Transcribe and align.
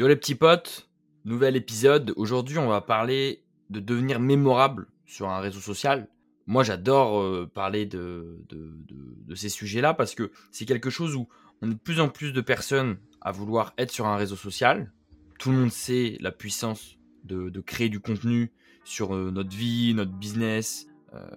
Yo 0.00 0.08
les 0.08 0.16
petits 0.16 0.34
potes, 0.34 0.88
nouvel 1.26 1.56
épisode. 1.56 2.14
Aujourd'hui, 2.16 2.56
on 2.56 2.68
va 2.68 2.80
parler 2.80 3.44
de 3.68 3.80
devenir 3.80 4.18
mémorable 4.18 4.86
sur 5.04 5.28
un 5.28 5.40
réseau 5.40 5.60
social. 5.60 6.08
Moi, 6.46 6.62
j'adore 6.62 7.20
euh, 7.20 7.46
parler 7.52 7.84
de, 7.84 8.38
de, 8.48 9.34
ces 9.34 9.50
sujets-là 9.50 9.92
parce 9.92 10.14
que 10.14 10.30
c'est 10.52 10.64
quelque 10.64 10.88
chose 10.88 11.16
où 11.16 11.28
on 11.60 11.70
est 11.70 11.74
de 11.74 11.78
plus 11.78 12.00
en 12.00 12.08
plus 12.08 12.32
de 12.32 12.40
personnes 12.40 12.96
à 13.20 13.30
vouloir 13.30 13.74
être 13.76 13.90
sur 13.90 14.06
un 14.06 14.16
réseau 14.16 14.36
social. 14.36 14.90
Tout 15.38 15.50
le 15.50 15.58
monde 15.58 15.70
sait 15.70 16.16
la 16.20 16.32
puissance 16.32 16.96
de, 17.24 17.60
créer 17.60 17.90
du 17.90 18.00
contenu 18.00 18.52
sur 18.84 19.14
euh, 19.14 19.30
notre 19.30 19.54
vie, 19.54 19.92
notre 19.92 20.12
business, 20.12 20.86
euh, 21.12 21.28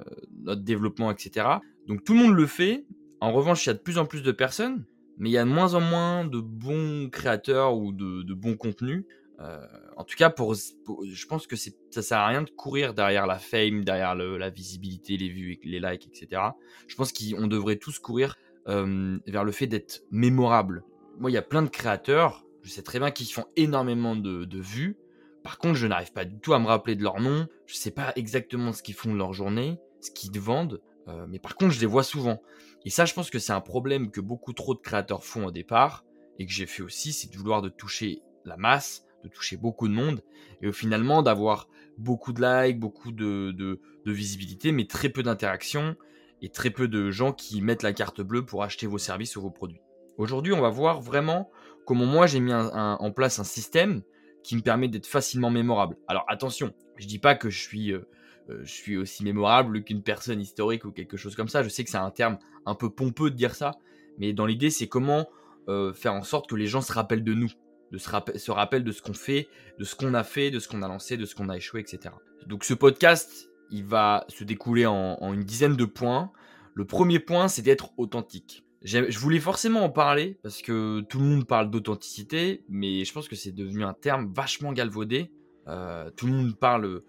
notre 0.41 0.61
développement, 0.61 1.11
etc. 1.11 1.48
Donc 1.86 2.05
tout 2.05 2.14
le 2.14 2.20
monde 2.20 2.36
le 2.38 2.48
fait. 2.48 2.86
En 3.20 3.34
revanche, 3.34 3.66
il 3.66 3.68
y 3.68 3.71
a 3.71 3.73
de 3.73 3.80
plus 3.80 3.98
en 3.98 4.05
plus 4.05 4.23
de 4.23 4.32
personnes 4.32 4.86
mais 5.18 5.30
il 5.30 5.34
y 5.34 5.38
a 5.38 5.45
de 5.45 5.50
moins 5.50 5.73
en 5.73 5.82
moins 5.82 6.25
de 6.25 6.39
bons 6.39 7.09
créateurs 7.09 7.77
ou 7.77 7.91
de, 7.91 8.34
bons 8.34 8.55
contenus. 8.55 9.05
Euh, 9.39 9.59
en 9.97 10.04
tout 10.04 10.16
cas, 10.16 10.29
pour, 10.29 10.54
je 10.56 11.25
pense 11.25 11.47
que 11.47 11.56
ça 11.56 12.01
sert 12.01 12.18
à 12.18 12.28
rien 12.28 12.42
de 12.43 12.50
courir 12.50 12.93
derrière 12.93 13.28
la 13.28 13.39
fame, 13.39 13.84
derrière 13.84 14.15
la 14.15 14.50
visibilité, 14.50 15.18
les 15.18 15.29
vues, 15.29 15.60
les 15.64 15.79
likes, 15.79 16.07
etc. 16.07 16.42
Je 16.87 16.96
pense 16.96 17.11
qu'on 17.11 17.47
devrait 17.47 17.78
tous 17.78 18.00
courir 18.00 18.36
euh, 18.68 19.18
vers 19.28 19.43
le 19.43 19.51
fait 19.51 19.68
d'être 19.68 20.04
mémorable. 20.11 20.84
Moi, 21.20 21.29
il 21.29 21.34
y 21.34 21.37
a 21.37 21.43
plein 21.43 21.61
de 21.61 21.70
créateurs, 21.70 22.45
je 22.64 22.70
sais 22.70 22.82
très 22.82 23.00
bien 23.00 23.11
qu'ils 23.11 23.28
font 23.28 23.45
énormément 23.56 24.15
de, 24.15 24.45
de 24.45 24.59
vues. 24.59 24.98
Par 25.43 25.57
contre, 25.57 25.75
je 25.75 25.87
n'arrive 25.87 26.14
pas 26.14 26.25
du 26.25 26.39
tout 26.39 26.54
à 26.54 26.59
me 26.59 26.68
rappeler 26.68 26.95
de 26.95 27.04
leur 27.04 27.20
nom. 27.20 27.48
Je 27.65 27.73
ne 27.73 27.78
sais 27.78 27.92
pas 27.92 28.14
exactement 28.15 28.71
ce 28.71 28.82
qu'ils 28.82 28.95
font 28.95 29.11
de 29.11 29.18
leur 29.18 29.34
journée, 29.34 29.78
ce 30.00 30.09
qu'ils 30.09 30.39
vendent. 30.39 30.82
Euh, 31.09 31.25
mais 31.28 31.39
par 31.39 31.56
contre, 31.56 31.73
je 31.73 31.82
les 31.82 31.86
vois 31.86 32.03
souvent. 32.03 32.42
Et 32.86 32.89
ça, 32.89 33.05
je 33.05 33.14
pense 33.14 33.30
que 33.30 33.39
c'est 33.39 33.53
un 33.53 33.61
problème 33.61 34.11
que 34.11 34.22
beaucoup 34.22 34.53
trop 34.53 34.73
de 34.73 34.80
créateurs 34.80 35.23
font 35.23 35.45
au 35.45 35.52
départ, 35.52 36.03
et 36.39 36.45
que 36.45 36.52
j'ai 36.52 36.66
fait 36.66 36.83
aussi, 36.83 37.14
c'est 37.14 37.31
de 37.31 37.38
vouloir 37.38 37.61
de 37.61 37.69
toucher 37.69 38.22
la 38.45 38.58
masse, 38.58 39.06
de 39.23 39.30
toucher 39.30 39.58
beaucoup 39.58 39.88
de 39.88 39.94
monde, 39.94 40.22
et 40.61 40.72
finalement 40.72 41.22
d'avoir 41.22 41.69
beaucoup 41.97 42.34
de 42.34 42.42
likes, 42.42 42.80
beaucoup 42.80 43.11
de, 43.11 43.80
visibilité, 44.06 44.72
mais 44.72 44.86
très 44.86 45.09
peu 45.09 45.23
d'interactions, 45.23 45.95
et 46.42 46.50
très 46.50 46.72
peu 46.72 46.88
de 46.88 47.09
gens 47.09 47.31
qui 47.31 47.61
mettent 47.61 47.84
la 47.84 47.94
carte 47.94 48.22
bleue 48.22 48.45
pour 48.45 48.64
acheter 48.64 48.86
vos 48.86 48.98
services 48.98 49.38
ou 49.38 49.42
vos 49.42 49.52
produits. 49.52 49.80
Aujourd'hui, 50.17 50.54
on 50.54 50.61
va 50.61 50.70
voir 50.70 51.00
vraiment 51.00 51.50
comment 51.86 52.06
moi 52.06 52.28
j'ai 52.28 52.39
mis 52.39 52.54
en 52.54 53.11
place 53.11 53.39
un 53.39 53.45
système 53.45 54.02
qui 54.44 54.58
me 54.58 54.61
permet 54.61 54.89
d'être 54.89 55.08
facilement 55.08 55.50
mémorable. 55.50 55.95
Alors 56.08 56.26
attention, 56.28 56.73
je 56.98 57.08
dis 57.08 57.20
pas 57.20 57.36
que 57.36 57.50
je 57.50 57.59
suis... 57.59 57.94
Euh, 57.94 58.08
je 58.49 58.72
suis 58.72 58.97
aussi 58.97 59.23
mémorable 59.23 59.83
qu'une 59.83 60.03
personne 60.03 60.41
historique 60.41 60.86
ou 60.86 60.91
quelque 60.91 61.17
chose 61.17 61.36
comme 61.36 61.47
ça. 61.47 61.63
Je 61.63 61.69
sais 61.69 61.83
que 61.83 61.89
c'est 61.89 61.97
un 61.97 62.11
terme 62.11 62.38
un 62.66 62.75
peu 62.75 62.89
pompeux 62.89 63.30
de 63.30 63.36
dire 63.36 63.55
ça, 63.55 63.72
mais 64.17 64.33
dans 64.33 64.45
l'idée, 64.45 64.69
c'est 64.69 64.88
comment 64.88 65.27
euh, 65.69 65.94
faire 65.94 66.13
en 66.13 66.23
sorte 66.23 66.49
que 66.49 66.55
les 66.55 66.67
gens 66.67 66.81
se 66.81 66.91
rappellent 66.91 67.23
de 67.23 67.33
nous, 67.33 67.49
de 67.91 67.97
se, 67.97 68.52
rappellent 68.52 68.83
de 68.83 68.91
ce 68.91 69.02
qu'on 69.02 69.14
fait, 69.14 69.47
de 69.80 69.86
ce 69.86 69.95
qu'on 69.95 70.14
a 70.14 70.23
fait, 70.23 70.52
de 70.52 70.59
ce 70.59 70.67
qu'on 70.67 70.81
a 70.81 70.88
lancé, 70.88 71.16
de 71.16 71.25
ce 71.25 71.36
qu'on 71.36 71.49
a 71.49 71.55
échoué, 71.55 71.80
etc. 71.80 72.14
Donc 72.47 72.64
ce 72.64 72.73
podcast, 72.73 73.49
il 73.71 73.86
va 73.86 74.25
se 74.27 74.44
découler 74.44 74.86
en, 74.86 75.33
une 75.33 75.44
dizaine 75.44 75.75
de 75.75 75.86
points. 75.86 76.31
Le 76.73 76.86
premier 76.86 77.19
point, 77.19 77.47
c'est 77.47 77.61
d'être 77.61 77.91
authentique. 77.97 78.66
Je 78.83 79.17
voulais 79.17 79.39
forcément 79.39 79.86
en 79.86 79.89
parler 79.89 80.38
parce 80.44 80.61
que 80.61 80.99
tout 81.08 81.19
le 81.19 81.25
monde 81.25 81.47
parle 81.47 81.71
d'authenticité, 81.71 82.66
mais 82.67 83.05
je 83.05 83.14
pense 83.14 83.30
que 83.30 83.36
c'est 83.38 83.53
devenu 83.53 83.86
un 83.86 83.94
terme 83.94 84.33
vachement 84.33 84.73
galvaudé. 84.73 85.31
Euh, 85.69 86.09
tout 86.17 86.27
le 86.27 86.33
monde 86.33 86.58
parle 86.58 87.02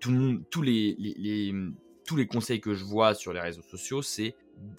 tous, 0.00 0.62
les, 0.62 1.54
tous 2.06 2.16
les 2.16 2.26
conseils 2.26 2.60
que 2.60 2.74
je 2.74 2.84
vois 2.84 3.14
sur 3.14 3.32
les 3.32 3.40
réseaux 3.40 3.62
sociaux, 3.62 4.02
c'est 4.02 4.34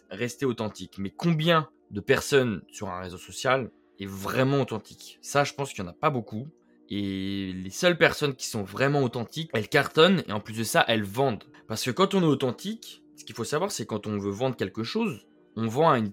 rester 0.09 0.45
authentique. 0.45 0.97
Mais 0.97 1.09
combien 1.09 1.69
de 1.91 1.99
personnes 1.99 2.61
sur 2.71 2.89
un 2.89 2.99
réseau 2.99 3.17
social 3.17 3.71
est 3.99 4.07
vraiment 4.07 4.61
authentique? 4.61 5.19
Ça, 5.21 5.43
je 5.43 5.53
pense 5.53 5.73
qu'il 5.73 5.83
n'y 5.83 5.89
en 5.89 5.91
a 5.91 5.95
pas 5.95 6.09
beaucoup. 6.09 6.47
Et 6.89 7.53
les 7.53 7.69
seules 7.69 7.97
personnes 7.97 8.35
qui 8.35 8.47
sont 8.47 8.63
vraiment 8.63 9.03
authentiques, 9.03 9.49
elles 9.53 9.69
cartonnent 9.69 10.23
et 10.27 10.31
en 10.31 10.39
plus 10.39 10.57
de 10.57 10.63
ça, 10.63 10.83
elles 10.87 11.03
vendent. 11.03 11.43
Parce 11.67 11.83
que 11.83 11.91
quand 11.91 12.13
on 12.13 12.21
est 12.21 12.25
authentique, 12.25 13.03
ce 13.15 13.23
qu'il 13.23 13.35
faut 13.35 13.43
savoir, 13.43 13.71
c'est 13.71 13.85
quand 13.85 14.05
on 14.05 14.17
veut 14.17 14.31
vendre 14.31 14.55
quelque 14.55 14.83
chose, 14.83 15.25
on 15.55 15.67
vend 15.67 15.91
à 15.91 15.97
une. 15.97 16.11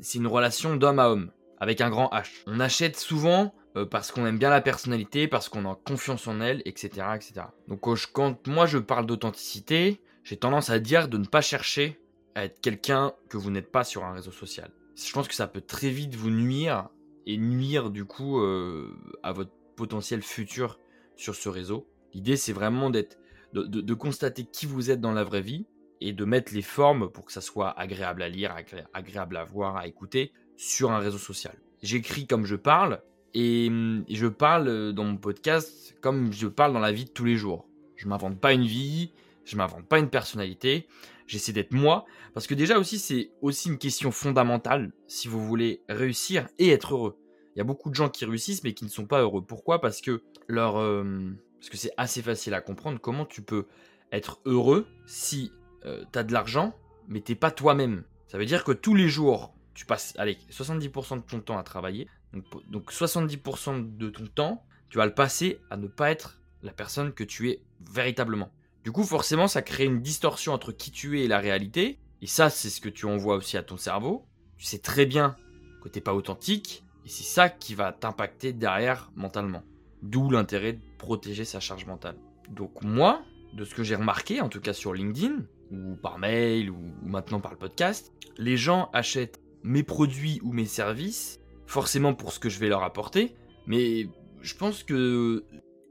C'est 0.00 0.18
une 0.18 0.26
relation 0.26 0.76
d'homme 0.76 0.98
à 0.98 1.10
homme, 1.10 1.30
avec 1.58 1.80
un 1.80 1.90
grand 1.90 2.08
H. 2.12 2.42
On 2.46 2.58
achète 2.58 2.96
souvent 2.96 3.54
euh, 3.76 3.86
parce 3.86 4.10
qu'on 4.10 4.26
aime 4.26 4.38
bien 4.38 4.50
la 4.50 4.60
personnalité, 4.60 5.28
parce 5.28 5.48
qu'on 5.48 5.70
a 5.70 5.76
confiance 5.84 6.26
en 6.26 6.40
elle, 6.40 6.62
etc. 6.64 7.06
etc. 7.14 7.42
Donc 7.68 7.80
quand 8.12 8.46
moi 8.48 8.66
je 8.66 8.78
parle 8.78 9.06
d'authenticité, 9.06 10.00
j'ai 10.24 10.36
tendance 10.36 10.70
à 10.70 10.78
dire 10.78 11.08
de 11.08 11.18
ne 11.18 11.24
pas 11.24 11.40
chercher 11.40 12.00
à 12.34 12.44
être 12.44 12.60
quelqu'un 12.60 13.12
que 13.28 13.36
vous 13.36 13.50
n'êtes 13.50 13.70
pas 13.70 13.84
sur 13.84 14.04
un 14.04 14.12
réseau 14.12 14.32
social. 14.32 14.70
Je 14.96 15.12
pense 15.12 15.28
que 15.28 15.34
ça 15.34 15.46
peut 15.46 15.60
très 15.60 15.90
vite 15.90 16.14
vous 16.14 16.30
nuire 16.30 16.88
et 17.26 17.36
nuire 17.36 17.90
du 17.90 18.04
coup 18.04 18.40
euh, 18.40 18.92
à 19.22 19.32
votre 19.32 19.52
potentiel 19.76 20.22
futur 20.22 20.78
sur 21.16 21.34
ce 21.34 21.48
réseau. 21.48 21.86
L'idée 22.12 22.36
c'est 22.36 22.52
vraiment 22.52 22.90
d'être, 22.90 23.18
de, 23.52 23.94
constater 23.94 24.44
qui 24.44 24.66
vous 24.66 24.90
êtes 24.90 25.00
dans 25.00 25.12
la 25.12 25.24
vraie 25.24 25.42
vie 25.42 25.66
et 26.00 26.12
de 26.12 26.24
mettre 26.24 26.54
les 26.54 26.62
formes 26.62 27.10
pour 27.10 27.24
que 27.24 27.32
ça 27.32 27.40
soit 27.40 27.70
agréable 27.78 28.22
à 28.22 28.28
lire, 28.28 28.54
agréable 28.94 29.36
à 29.36 29.44
voir, 29.44 29.76
à 29.76 29.86
écouter 29.86 30.32
sur 30.56 30.90
un 30.90 30.98
réseau 30.98 31.18
social. 31.18 31.54
J'écris 31.82 32.26
comme 32.26 32.44
je 32.44 32.56
parle, 32.56 33.00
et 33.34 33.70
je 34.08 34.26
parle 34.26 34.68
euh, 34.68 34.92
dans 34.92 35.04
mon 35.04 35.16
podcast 35.16 35.96
comme 36.00 36.32
je 36.32 36.46
parle 36.46 36.72
dans 36.72 36.80
la 36.80 36.92
vie 36.92 37.04
de 37.04 37.10
tous 37.10 37.24
les 37.24 37.36
jours. 37.36 37.66
Je 37.96 38.08
m'invente 38.08 38.40
pas 38.40 38.52
une 38.52 38.64
vie, 38.64 39.12
je 39.44 39.56
m'invente 39.56 39.86
pas 39.86 39.98
une 39.98 40.08
personnalité, 40.08 40.88
j'essaie 41.26 41.52
d'être 41.52 41.72
moi, 41.72 42.06
parce 42.34 42.46
que 42.46 42.54
déjà 42.54 42.78
aussi 42.78 42.98
c'est 42.98 43.30
aussi 43.42 43.68
une 43.68 43.78
question 43.78 44.10
fondamentale 44.10 44.92
si 45.06 45.28
vous 45.28 45.44
voulez 45.46 45.82
réussir 45.88 46.48
et 46.58 46.70
être 46.70 46.94
heureux. 46.94 47.18
Il 47.54 47.58
y 47.58 47.60
a 47.60 47.64
beaucoup 47.64 47.90
de 47.90 47.94
gens 47.94 48.08
qui 48.08 48.24
réussissent 48.24 48.64
mais 48.64 48.74
qui 48.74 48.84
ne 48.84 48.90
sont 48.90 49.06
pas 49.06 49.20
heureux. 49.20 49.44
Pourquoi? 49.44 49.80
Parce 49.80 50.00
que 50.00 50.22
leur, 50.48 50.78
euh, 50.78 51.04
parce 51.58 51.68
que 51.68 51.76
c'est 51.76 51.92
assez 51.96 52.22
facile 52.22 52.54
à 52.54 52.60
comprendre 52.60 53.00
comment 53.00 53.26
tu 53.26 53.42
peux 53.42 53.66
être 54.12 54.40
heureux 54.44 54.86
si 55.06 55.52
euh, 55.84 56.04
tu 56.12 56.18
as 56.18 56.24
de 56.24 56.32
l'argent 56.32 56.74
mais 57.08 57.20
t'es 57.20 57.34
pas 57.34 57.50
toi-même. 57.50 58.04
Ça 58.28 58.38
veut 58.38 58.46
dire 58.46 58.64
que 58.64 58.72
tous 58.72 58.94
les 58.94 59.08
jours 59.08 59.54
tu 59.74 59.86
passes 59.86 60.14
allez 60.18 60.38
70% 60.50 61.16
de 61.16 61.22
ton 61.22 61.40
temps 61.40 61.58
à 61.58 61.62
travailler, 61.62 62.08
donc, 62.68 62.92
70% 62.92 63.96
de 63.96 64.08
ton 64.08 64.26
temps, 64.26 64.64
tu 64.88 64.98
vas 64.98 65.06
le 65.06 65.14
passer 65.14 65.60
à 65.70 65.76
ne 65.76 65.86
pas 65.86 66.10
être 66.10 66.40
la 66.62 66.72
personne 66.72 67.12
que 67.12 67.24
tu 67.24 67.50
es 67.50 67.62
véritablement. 67.80 68.50
Du 68.84 68.92
coup, 68.92 69.04
forcément, 69.04 69.48
ça 69.48 69.62
crée 69.62 69.84
une 69.84 70.00
distorsion 70.00 70.52
entre 70.52 70.72
qui 70.72 70.90
tu 70.90 71.20
es 71.20 71.24
et 71.24 71.28
la 71.28 71.38
réalité. 71.38 71.98
Et 72.22 72.26
ça, 72.26 72.50
c'est 72.50 72.70
ce 72.70 72.80
que 72.80 72.88
tu 72.88 73.06
envoies 73.06 73.36
aussi 73.36 73.56
à 73.56 73.62
ton 73.62 73.76
cerveau. 73.76 74.26
Tu 74.56 74.64
sais 74.64 74.78
très 74.78 75.06
bien 75.06 75.36
que 75.82 75.88
tu 75.88 75.98
n'es 75.98 76.02
pas 76.02 76.14
authentique. 76.14 76.84
Et 77.04 77.08
c'est 77.08 77.24
ça 77.24 77.48
qui 77.48 77.74
va 77.74 77.92
t'impacter 77.92 78.52
derrière 78.52 79.10
mentalement. 79.16 79.62
D'où 80.02 80.30
l'intérêt 80.30 80.74
de 80.74 80.80
protéger 80.98 81.44
sa 81.44 81.60
charge 81.60 81.86
mentale. 81.86 82.16
Donc 82.48 82.82
moi, 82.82 83.22
de 83.54 83.64
ce 83.64 83.74
que 83.74 83.82
j'ai 83.82 83.96
remarqué, 83.96 84.40
en 84.40 84.48
tout 84.48 84.60
cas 84.60 84.72
sur 84.72 84.94
LinkedIn, 84.94 85.44
ou 85.70 85.96
par 85.96 86.18
mail, 86.18 86.70
ou 86.70 86.78
maintenant 87.02 87.40
par 87.40 87.52
le 87.52 87.58
podcast, 87.58 88.12
les 88.38 88.56
gens 88.56 88.90
achètent 88.92 89.40
mes 89.62 89.82
produits 89.82 90.40
ou 90.42 90.52
mes 90.52 90.66
services 90.66 91.39
forcément 91.70 92.14
pour 92.14 92.32
ce 92.32 92.40
que 92.40 92.48
je 92.48 92.58
vais 92.58 92.68
leur 92.68 92.82
apporter, 92.82 93.36
mais 93.66 94.08
je 94.40 94.54
pense 94.56 94.82
que 94.82 95.44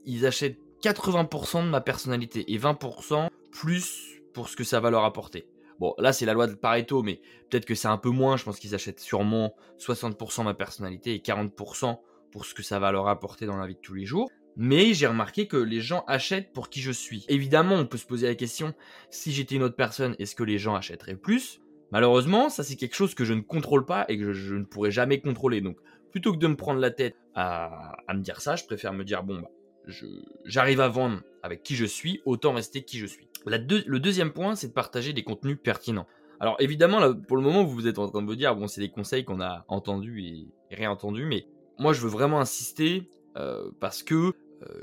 ils 0.05 0.25
achètent 0.25 0.59
80% 0.83 1.63
de 1.63 1.69
ma 1.69 1.79
personnalité 1.79 2.51
et 2.51 2.57
20% 2.57 3.29
plus 3.49 4.21
pour 4.33 4.49
ce 4.49 4.57
que 4.57 4.65
ça 4.65 4.81
va 4.81 4.89
leur 4.89 5.05
apporter. 5.05 5.47
Bon, 5.79 5.93
là 5.97 6.11
c'est 6.11 6.25
la 6.25 6.33
loi 6.33 6.47
de 6.47 6.53
Pareto, 6.53 7.01
mais 7.01 7.21
peut-être 7.49 7.63
que 7.63 7.75
c'est 7.75 7.87
un 7.87 7.97
peu 7.97 8.09
moins. 8.09 8.35
Je 8.35 8.43
pense 8.43 8.59
qu'ils 8.59 8.75
achètent 8.75 8.99
sûrement 8.99 9.55
60% 9.79 10.39
de 10.39 10.43
ma 10.43 10.53
personnalité 10.53 11.15
et 11.15 11.19
40% 11.19 11.97
pour 12.29 12.45
ce 12.45 12.53
que 12.53 12.61
ça 12.61 12.79
va 12.79 12.91
leur 12.91 13.07
apporter 13.07 13.45
dans 13.45 13.55
la 13.55 13.65
vie 13.65 13.75
de 13.75 13.79
tous 13.79 13.93
les 13.93 14.05
jours. 14.05 14.29
Mais 14.57 14.93
j'ai 14.93 15.07
remarqué 15.07 15.47
que 15.47 15.55
les 15.55 15.79
gens 15.79 16.03
achètent 16.07 16.51
pour 16.51 16.69
qui 16.69 16.81
je 16.81 16.91
suis. 16.91 17.23
Évidemment, 17.29 17.75
on 17.75 17.85
peut 17.85 17.97
se 17.97 18.05
poser 18.05 18.27
la 18.27 18.35
question, 18.35 18.73
si 19.11 19.31
j'étais 19.31 19.55
une 19.55 19.63
autre 19.63 19.77
personne, 19.77 20.17
est-ce 20.19 20.35
que 20.35 20.43
les 20.43 20.57
gens 20.57 20.75
achèteraient 20.75 21.15
plus? 21.15 21.61
Malheureusement, 21.91 22.49
ça 22.49 22.63
c'est 22.63 22.75
quelque 22.75 22.95
chose 22.95 23.15
que 23.15 23.25
je 23.25 23.33
ne 23.33 23.41
contrôle 23.41 23.85
pas 23.85 24.05
et 24.09 24.17
que 24.17 24.33
je, 24.33 24.55
ne 24.55 24.63
pourrai 24.63 24.91
jamais 24.91 25.19
contrôler. 25.19 25.61
Donc, 25.61 25.77
plutôt 26.11 26.33
que 26.33 26.37
de 26.37 26.47
me 26.47 26.55
prendre 26.55 26.79
la 26.79 26.91
tête 26.91 27.15
à, 27.35 27.97
me 28.09 28.21
dire 28.21 28.41
ça, 28.41 28.55
je 28.55 28.65
préfère 28.65 28.93
me 28.93 29.03
dire 29.03 29.23
bon, 29.23 29.41
bah, 29.41 29.49
j'arrive 30.45 30.81
à 30.81 30.87
vendre 30.87 31.21
avec 31.43 31.63
qui 31.63 31.75
je 31.75 31.85
suis, 31.85 32.21
autant 32.25 32.53
rester 32.53 32.83
qui 32.83 32.97
je 32.97 33.05
suis. 33.05 33.27
le 33.45 33.97
deuxième 33.97 34.31
point, 34.31 34.55
c'est 34.55 34.67
de 34.67 34.73
partager 34.73 35.13
des 35.13 35.23
contenus 35.23 35.57
pertinents. 35.61 36.07
Alors 36.39 36.55
évidemment, 36.59 37.13
pour 37.13 37.37
le 37.37 37.43
moment, 37.43 37.63
vous 37.63 37.87
êtes 37.87 37.99
en 37.99 38.07
train 38.07 38.21
de 38.21 38.27
me 38.27 38.35
dire, 38.35 38.55
bon, 38.55 38.67
c'est 38.67 38.81
des 38.81 38.89
conseils 38.89 39.25
qu'on 39.25 39.41
a 39.41 39.65
entendus 39.67 40.23
et, 40.23 40.75
réentendus, 40.75 41.25
mais 41.25 41.45
moi, 41.77 41.93
je 41.93 42.01
veux 42.01 42.09
vraiment 42.09 42.39
insister 42.39 43.09
euh, 43.37 43.71
parce 43.79 44.03
que 44.03 44.15
euh, 44.15 44.33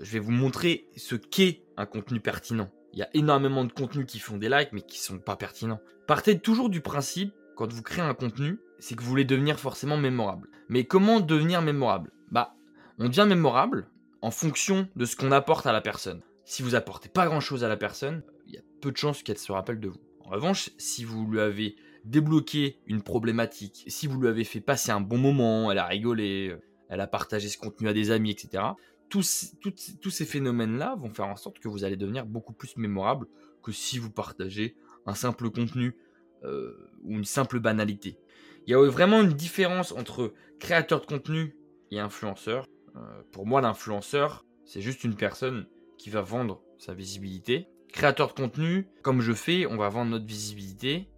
je 0.02 0.12
vais 0.12 0.18
vous 0.18 0.32
montrer 0.32 0.88
ce 0.96 1.14
qu'est 1.14 1.62
un 1.76 1.86
contenu 1.86 2.20
pertinent. 2.20 2.70
Il 2.96 3.00
y 3.00 3.02
a 3.02 3.10
énormément 3.12 3.62
de 3.66 3.72
contenus 3.72 4.06
qui 4.06 4.18
font 4.18 4.38
des 4.38 4.48
likes 4.48 4.72
mais 4.72 4.80
qui 4.80 4.98
sont 4.98 5.18
pas 5.18 5.36
pertinents. 5.36 5.80
Partez 6.06 6.38
toujours 6.38 6.70
du 6.70 6.80
principe, 6.80 7.34
quand 7.54 7.70
vous 7.70 7.82
créez 7.82 8.02
un 8.02 8.14
contenu, 8.14 8.58
c'est 8.78 8.94
que 8.94 9.02
vous 9.02 9.10
voulez 9.10 9.26
devenir 9.26 9.60
forcément 9.60 9.98
mémorable. 9.98 10.48
Mais 10.70 10.84
comment 10.84 11.20
devenir 11.20 11.60
mémorable? 11.60 12.10
Bah, 12.30 12.54
on 12.98 13.08
devient 13.08 13.26
mémorable 13.28 13.90
en 14.22 14.30
fonction 14.30 14.88
de 14.96 15.04
ce 15.04 15.14
qu'on 15.14 15.30
apporte 15.30 15.66
à 15.66 15.72
la 15.72 15.82
personne. 15.82 16.22
Si 16.46 16.62
vous 16.62 16.74
apportez 16.74 17.10
pas 17.10 17.26
grand 17.26 17.40
chose 17.40 17.64
à 17.64 17.68
la 17.68 17.76
personne, 17.76 18.22
il 18.46 18.54
y 18.54 18.58
a 18.58 18.62
peu 18.80 18.92
de 18.92 18.96
chances 18.96 19.22
qu'elle 19.22 19.36
se 19.36 19.52
rappelle 19.52 19.78
de 19.78 19.88
vous. 19.88 20.00
En 20.20 20.30
revanche, 20.30 20.70
si 20.78 21.04
vous 21.04 21.26
lui 21.26 21.40
avez 21.40 21.76
débloqué 22.06 22.78
une 22.86 23.02
problématique, 23.02 23.84
si 23.88 24.06
vous 24.06 24.18
lui 24.18 24.28
avez 24.28 24.44
fait 24.44 24.60
passer 24.60 24.90
un 24.90 25.02
bon 25.02 25.18
moment, 25.18 25.70
elle 25.70 25.78
a 25.78 25.86
rigolé, 25.86 26.56
elle 26.88 27.00
a 27.02 27.06
partagé 27.06 27.48
ce 27.50 27.58
contenu 27.58 27.88
à 27.88 27.92
des 27.92 28.10
amis, 28.10 28.30
etc. 28.30 28.62
Tous, 29.08 29.54
tous 30.00 30.10
ces 30.10 30.24
phénomènes-là 30.24 30.96
vont 30.98 31.10
faire 31.10 31.28
en 31.28 31.36
sorte 31.36 31.58
que 31.58 31.68
vous 31.68 31.84
allez 31.84 31.96
devenir 31.96 32.26
beaucoup 32.26 32.52
plus 32.52 32.76
mémorable 32.76 33.26
que 33.62 33.72
si 33.72 33.98
vous 33.98 34.10
partagez 34.10 34.76
un 35.06 35.14
simple 35.14 35.50
contenu 35.50 35.96
euh, 36.44 36.90
ou 37.04 37.12
une 37.12 37.24
simple 37.24 37.60
banalité. 37.60 38.18
Il 38.66 38.72
y 38.72 38.74
a 38.74 38.84
vraiment 38.90 39.22
une 39.22 39.32
différence 39.32 39.92
entre 39.92 40.34
créateur 40.58 41.00
de 41.00 41.06
contenu 41.06 41.56
et 41.90 42.00
influenceur. 42.00 42.66
Euh, 42.96 43.22
pour 43.30 43.46
moi, 43.46 43.60
l'influenceur, 43.60 44.44
c'est 44.64 44.80
juste 44.80 45.04
une 45.04 45.14
personne 45.14 45.66
qui 45.98 46.10
va 46.10 46.20
vendre 46.20 46.62
sa 46.78 46.92
visibilité. 46.94 47.68
Créateur 47.92 48.28
de 48.28 48.32
contenu, 48.32 48.88
comme 49.02 49.20
je 49.20 49.32
fais, 49.32 49.66
on 49.66 49.76
va 49.76 49.88
vendre 49.88 50.10
notre 50.10 50.26
visibilité, 50.26 51.08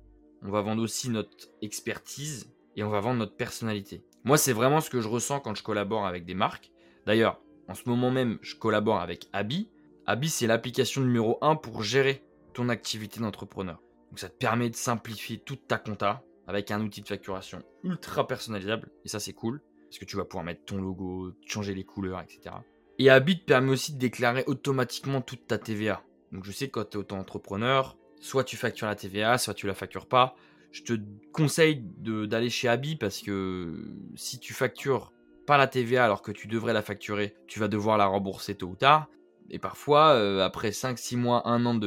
on 0.42 0.50
va 0.50 0.60
vendre 0.60 0.82
aussi 0.82 1.08
notre 1.08 1.48
expertise 1.62 2.52
et 2.76 2.82
on 2.82 2.90
va 2.90 3.00
vendre 3.00 3.18
notre 3.18 3.36
personnalité. 3.36 4.04
Moi, 4.24 4.36
c'est 4.36 4.52
vraiment 4.52 4.80
ce 4.80 4.90
que 4.90 5.00
je 5.00 5.08
ressens 5.08 5.40
quand 5.40 5.54
je 5.54 5.62
collabore 5.62 6.06
avec 6.06 6.24
des 6.26 6.34
marques. 6.34 6.70
D'ailleurs, 7.06 7.40
en 7.68 7.74
ce 7.74 7.86
moment 7.86 8.10
même, 8.10 8.38
je 8.40 8.56
collabore 8.56 9.00
avec 9.00 9.28
Abi. 9.32 9.68
Abi, 10.06 10.30
c'est 10.30 10.46
l'application 10.46 11.02
numéro 11.02 11.38
1 11.42 11.56
pour 11.56 11.82
gérer 11.82 12.22
ton 12.54 12.70
activité 12.70 13.20
d'entrepreneur. 13.20 13.80
Donc 14.10 14.18
ça 14.18 14.30
te 14.30 14.36
permet 14.36 14.70
de 14.70 14.74
simplifier 14.74 15.38
toute 15.38 15.66
ta 15.66 15.76
compta 15.76 16.24
avec 16.46 16.70
un 16.70 16.80
outil 16.80 17.02
de 17.02 17.08
facturation 17.08 17.62
ultra 17.84 18.26
personnalisable. 18.26 18.88
Et 19.04 19.08
ça, 19.08 19.20
c'est 19.20 19.34
cool. 19.34 19.60
Parce 19.88 19.98
que 19.98 20.06
tu 20.06 20.16
vas 20.16 20.24
pouvoir 20.24 20.44
mettre 20.44 20.64
ton 20.64 20.80
logo, 20.80 21.32
changer 21.46 21.74
les 21.74 21.84
couleurs, 21.84 22.20
etc. 22.20 22.56
Et 22.98 23.10
Habit 23.10 23.36
permet 23.36 23.70
aussi 23.70 23.92
de 23.92 23.98
déclarer 23.98 24.44
automatiquement 24.46 25.20
toute 25.20 25.46
ta 25.46 25.58
TVA. 25.58 26.02
Donc 26.32 26.44
je 26.44 26.52
sais 26.52 26.66
que 26.68 26.72
quand 26.72 26.90
tu 26.90 26.96
es 26.96 27.00
auto-entrepreneur, 27.00 27.96
soit 28.20 28.44
tu 28.44 28.56
factures 28.56 28.86
la 28.86 28.96
TVA, 28.96 29.38
soit 29.38 29.54
tu 29.54 29.66
la 29.66 29.74
factures 29.74 30.06
pas. 30.06 30.34
Je 30.72 30.82
te 30.82 30.92
conseille 31.32 31.82
d'aller 32.00 32.50
chez 32.50 32.68
Abi 32.68 32.96
parce 32.96 33.20
que 33.20 33.94
si 34.14 34.38
tu 34.38 34.52
factures 34.52 35.12
pas 35.48 35.56
la 35.56 35.66
TVA 35.66 36.04
alors 36.04 36.20
que 36.20 36.30
tu 36.30 36.46
devrais 36.46 36.74
la 36.74 36.82
facturer, 36.82 37.34
tu 37.46 37.58
vas 37.58 37.68
devoir 37.68 37.96
la 37.96 38.04
rembourser 38.04 38.54
tôt 38.54 38.66
ou 38.66 38.76
tard. 38.76 39.08
Et 39.48 39.58
parfois, 39.58 40.10
euh, 40.10 40.44
après 40.44 40.72
5, 40.72 40.98
6 40.98 41.16
mois, 41.16 41.48
1 41.48 41.64
an 41.64 41.80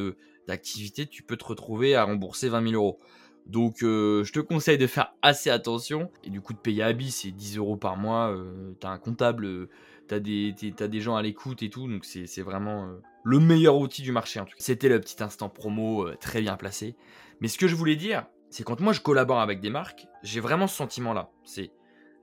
d'activité, 0.47 1.05
tu 1.05 1.21
peux 1.21 1.37
te 1.37 1.45
retrouver 1.45 1.93
à 1.95 2.03
rembourser 2.03 2.49
20 2.49 2.69
000 2.69 2.73
euros. 2.73 2.99
Donc 3.45 3.83
euh, 3.83 4.23
je 4.23 4.33
te 4.33 4.39
conseille 4.39 4.79
de 4.79 4.87
faire 4.87 5.13
assez 5.21 5.51
attention. 5.51 6.09
Et 6.23 6.31
du 6.31 6.41
coup 6.41 6.53
de 6.53 6.57
payer 6.57 6.81
à 6.81 6.91
c'est 7.11 7.29
10 7.29 7.57
euros 7.59 7.77
par 7.77 7.97
mois. 7.97 8.31
Euh, 8.31 8.73
t'as 8.79 8.89
un 8.89 8.97
comptable, 8.97 9.45
euh, 9.45 9.69
t'as 10.07 10.19
des, 10.19 10.55
as 10.79 10.87
des 10.87 10.99
gens 10.99 11.15
à 11.15 11.21
l'écoute 11.21 11.61
et 11.61 11.69
tout. 11.69 11.87
Donc 11.87 12.03
c'est 12.03 12.41
vraiment 12.41 12.89
le 13.23 13.39
meilleur 13.39 13.77
outil 13.77 14.01
du 14.01 14.11
marché 14.11 14.39
en 14.39 14.45
tout 14.45 14.55
cas. 14.55 14.63
C'était 14.63 14.89
le 14.89 14.99
petit 14.99 15.21
instant 15.21 15.49
promo 15.49 16.09
très 16.19 16.41
bien 16.41 16.57
placé. 16.57 16.95
Mais 17.41 17.47
ce 17.47 17.59
que 17.59 17.67
je 17.67 17.75
voulais 17.75 17.95
dire, 17.95 18.25
c'est 18.49 18.63
quand 18.63 18.79
moi 18.79 18.91
je 18.91 19.01
collabore 19.01 19.39
avec 19.39 19.59
des 19.59 19.69
marques, 19.69 20.07
j'ai 20.23 20.39
vraiment 20.39 20.65
ce 20.65 20.75
sentiment-là. 20.77 21.29
C'est 21.43 21.71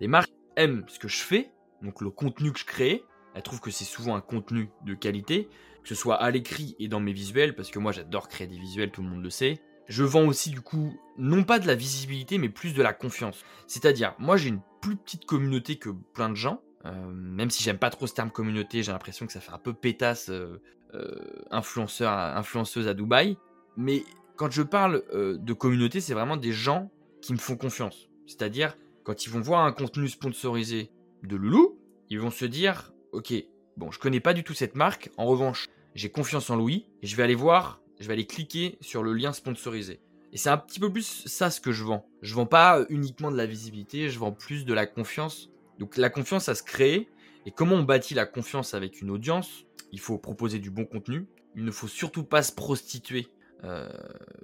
les 0.00 0.08
marques 0.08 0.32
aiment 0.58 0.84
ce 0.88 0.99
que 0.99 1.08
je 1.08 1.19
fais, 1.19 1.50
donc 1.82 2.00
le 2.00 2.10
contenu 2.10 2.52
que 2.52 2.58
je 2.58 2.66
crée. 2.66 3.05
Elles 3.34 3.43
trouvent 3.43 3.60
que 3.60 3.70
c'est 3.70 3.84
souvent 3.84 4.16
un 4.16 4.20
contenu 4.20 4.69
de 4.84 4.94
qualité, 4.94 5.49
que 5.82 5.88
ce 5.88 5.94
soit 5.94 6.16
à 6.16 6.31
l'écrit 6.31 6.76
et 6.78 6.88
dans 6.88 7.00
mes 7.00 7.12
visuels, 7.12 7.55
parce 7.55 7.70
que 7.70 7.78
moi 7.78 7.93
j'adore 7.93 8.28
créer 8.28 8.46
des 8.46 8.58
visuels, 8.58 8.90
tout 8.90 9.02
le 9.02 9.08
monde 9.08 9.22
le 9.22 9.31
sait 9.31 9.60
je 9.88 10.05
vends 10.05 10.26
aussi 10.26 10.50
du 10.50 10.60
coup 10.60 10.94
non 11.16 11.43
pas 11.43 11.58
de 11.58 11.66
la 11.66 11.75
visibilité 11.75 12.38
mais 12.38 12.49
plus 12.49 12.75
de 12.75 12.82
la 12.82 12.93
confiance. 12.93 13.44
C'est-à-dire, 13.66 14.14
moi 14.19 14.37
j'ai 14.37 14.50
une 14.50 14.60
plus 14.81 14.96
petite 14.96 15.25
communauté 15.25 15.76
que 15.76 15.90
plein 15.90 16.28
de 16.28 16.34
gens, 16.34 16.60
euh, 16.84 16.93
même 17.10 17.50
si 17.50 17.62
j'aime 17.62 17.78
pas 17.78 17.90
trop 17.90 18.06
ce 18.06 18.14
terme 18.14 18.31
communauté, 18.31 18.82
j'ai 18.82 18.93
l'impression 18.93 19.26
que 19.26 19.32
ça 19.32 19.40
fait 19.40 19.52
un 19.52 19.58
peu 19.58 19.72
pétasse 19.72 20.28
euh, 20.28 20.60
euh, 20.94 21.16
influenceur, 21.50 22.12
influenceuse 22.12 22.87
à 22.87 22.94
Dubaï. 22.94 23.37
Mais 23.76 24.05
quand 24.37 24.50
je 24.50 24.62
parle 24.62 25.02
de 25.12 25.52
communauté, 25.52 26.00
c'est 26.00 26.14
vraiment 26.14 26.37
des 26.37 26.52
gens 26.52 26.90
qui 27.20 27.32
me 27.32 27.38
font 27.38 27.56
confiance. 27.56 28.08
C'est-à-dire, 28.26 28.76
quand 29.08 29.25
ils 29.25 29.31
vont 29.31 29.40
voir 29.40 29.64
un 29.64 29.72
contenu 29.72 30.06
sponsorisé 30.06 30.90
de 31.22 31.34
Loulou, 31.34 31.78
ils 32.10 32.20
vont 32.20 32.31
se 32.31 32.44
dire, 32.44 32.93
ok, 33.12 33.32
bon, 33.78 33.90
je 33.90 33.99
connais 33.99 34.20
pas 34.20 34.34
du 34.34 34.44
tout 34.44 34.52
cette 34.52 34.75
marque, 34.75 35.10
en 35.16 35.25
revanche, 35.25 35.66
j'ai 35.94 36.10
confiance 36.10 36.50
en 36.50 36.56
Louis, 36.56 36.84
et 37.00 37.06
je 37.06 37.16
vais 37.16 37.22
aller 37.22 37.34
voir 37.34 37.81
je 38.00 38.06
vais 38.06 38.12
aller 38.12 38.26
cliquer 38.26 38.76
sur 38.82 39.02
le 39.02 39.14
lien 39.14 39.32
sponsorisé. 39.32 39.99
Et 40.34 40.37
c'est 40.37 40.50
un 40.50 40.58
petit 40.58 40.78
peu 40.78 40.93
plus 40.93 41.25
ça 41.25 41.50
ce 41.50 41.58
que 41.58 41.72
je 41.72 41.84
vends. 41.84 42.06
Je 42.20 42.34
vends 42.34 42.44
pas 42.44 42.84
uniquement 42.90 43.31
de 43.31 43.37
la 43.38 43.46
visibilité, 43.46 44.10
je 44.10 44.19
vends 44.19 44.31
plus 44.31 44.66
de 44.66 44.75
la 44.75 44.87
confiance. 44.87 45.49
Donc 45.78 45.96
la 45.96 46.10
confiance, 46.10 46.44
ça 46.44 46.55
se 46.55 46.62
crée. 46.62 47.08
Et 47.46 47.50
comment 47.50 47.76
on 47.76 47.84
bâtit 47.84 48.12
la 48.12 48.26
confiance 48.26 48.75
avec 48.75 49.00
une 49.00 49.10
audience? 49.10 49.64
Il 49.90 50.00
faut 50.00 50.19
proposer 50.19 50.58
du 50.58 50.70
bon 50.70 50.84
contenu. 50.84 51.26
Il 51.56 51.64
ne 51.64 51.70
faut 51.70 51.88
surtout 51.88 52.25
pas 52.25 52.43
se 52.43 52.52
prostituer. 52.52 53.28
Euh, 53.64 53.88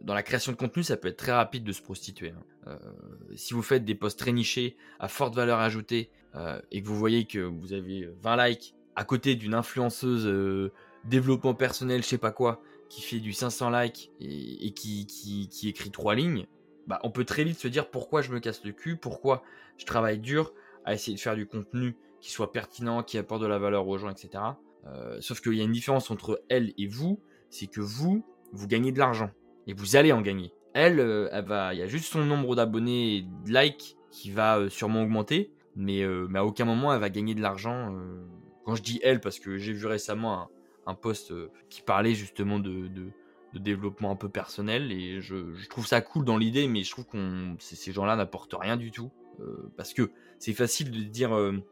dans 0.00 0.14
la 0.14 0.22
création 0.22 0.52
de 0.52 0.56
contenu, 0.56 0.82
ça 0.82 0.96
peut 0.96 1.08
être 1.08 1.16
très 1.16 1.32
rapide 1.32 1.64
de 1.64 1.72
se 1.72 1.82
prostituer. 1.82 2.31
Hein. 2.31 2.43
Euh, 2.66 2.78
si 3.37 3.55
vous 3.55 3.62
faites 3.62 3.84
des 3.84 3.94
posts 3.94 4.19
très 4.19 4.32
nichés, 4.32 4.76
à 4.99 5.08
forte 5.08 5.34
valeur 5.34 5.61
ajoutée, 5.61 6.11
euh, 6.34 6.61
et 6.72 6.82
que 6.82 6.88
vous 6.88 6.96
voyez 6.96 7.26
que 7.26 7.38
vous 7.38 7.72
avez 7.72 8.08
20 8.22 8.49
likes 8.49 8.75
à 8.96 9.05
côté 9.05 9.37
d'une 9.37 9.55
influenceuse 9.55 10.72
développement 11.05 11.55
personnel, 11.55 12.02
je 12.02 12.08
sais 12.08 12.19
pas 12.19 12.31
quoi, 12.31 12.62
qui 12.88 13.02
fait 13.02 13.19
du 13.19 13.32
500 13.32 13.70
likes 13.70 14.12
et, 14.20 14.72
qui, 14.72 15.06
qui, 15.06 15.69
écrit 15.69 15.90
trois 15.90 16.14
lignes, 16.14 16.46
bah, 16.87 17.00
on 17.02 17.11
peut 17.11 17.25
très 17.25 17.44
vite 17.44 17.58
se 17.58 17.69
dire 17.69 17.90
pourquoi 17.90 18.22
je 18.22 18.31
me 18.31 18.38
casse 18.38 18.64
le 18.64 18.72
cul, 18.72 18.96
pourquoi 18.96 19.43
je 19.78 19.84
travaille 19.84 20.19
dur 20.19 20.52
à 20.84 20.94
essayer 20.94 21.16
de 21.16 21.20
faire 21.20 21.34
du 21.34 21.46
contenu 21.46 21.96
qui 22.20 22.31
soit 22.31 22.52
pertinent, 22.52 23.02
qui 23.02 23.19
apporte 23.19 23.43
de 23.43 23.46
la 23.46 23.58
valeur 23.58 23.87
aux 23.88 23.99
gens, 23.99 24.11
etc. 24.11 24.43
Sauf 25.20 25.40
qu'il 25.40 25.55
y 25.55 25.61
a 25.61 25.64
une 25.64 25.72
différence 25.72 26.11
entre 26.11 26.43
elle 26.49 26.72
et 26.78 26.87
vous, 26.87 27.20
c'est 27.49 27.66
que 27.66 27.81
vous, 27.81 28.25
vous 28.55 28.67
gagnez 28.67 28.93
de 28.93 28.99
l'argent 28.99 29.31
et 29.67 29.75
vous 29.75 29.97
allez 29.97 30.12
en 30.12 30.21
gagner. 30.21 30.53
Elle, 30.73 31.01
euh, 31.01 31.29
elle 31.33 31.45
va, 31.45 31.75
il 31.75 31.81
y 31.81 31.83
a 31.83 31.87
juste 31.87 32.12
son 32.12 32.25
nombre 32.25 32.56
d'abonnés 32.56 33.17
et 33.17 33.23
de 33.23 33.53
likes 33.53 33.97
qui 34.11 34.31
va 34.31 34.59
euh, 34.59 34.69
sûrement 34.69 35.03
augmenter, 35.03 35.53
mais, 35.77 36.05
mais 36.29 36.39
à 36.39 36.45
aucun 36.45 36.65
moment 36.65 36.93
elle 36.95 37.01
va 37.01 37.11
gagner 37.11 37.35
de 37.35 37.43
l'argent. 37.43 37.93
quand 38.65 38.75
je 38.77 38.83
dis 38.83 39.01
elle, 39.03 39.21
parce 39.21 39.41
que 39.41 39.59
j'ai 39.59 39.73
vu 39.73 39.87
récemment 39.87 40.41
un, 40.41 40.49
un 40.87 40.95
post 40.95 41.33
euh, 41.33 41.51
qui 41.71 41.83
parlait 41.83 42.15
justement 42.15 42.59
de, 42.59 42.91
développement 43.55 44.11
un 44.11 44.17
peu 44.17 44.29
personnel 44.29 44.91
et 44.91 45.21
je, 45.21 45.37
trouve 45.69 45.87
ça 45.87 46.00
cool 46.00 46.25
dans 46.25 46.37
l'idée 46.37 46.67
mais 46.67 46.83
je 46.83 46.91
trouve 46.91 47.07
qu'on 47.07 47.55
ces 47.61 47.93
gens-là 47.93 48.17
n'apportent 48.17 48.57
rien 48.59 48.77
du 48.77 48.91
tout 48.91 49.12
euh, 49.39 49.71
parce 49.77 49.95
que 49.95 50.11
c'est 50.41 50.55
facile 50.55 50.91
de 50.91 51.05
dire 51.05 51.33
euh, 51.37 51.62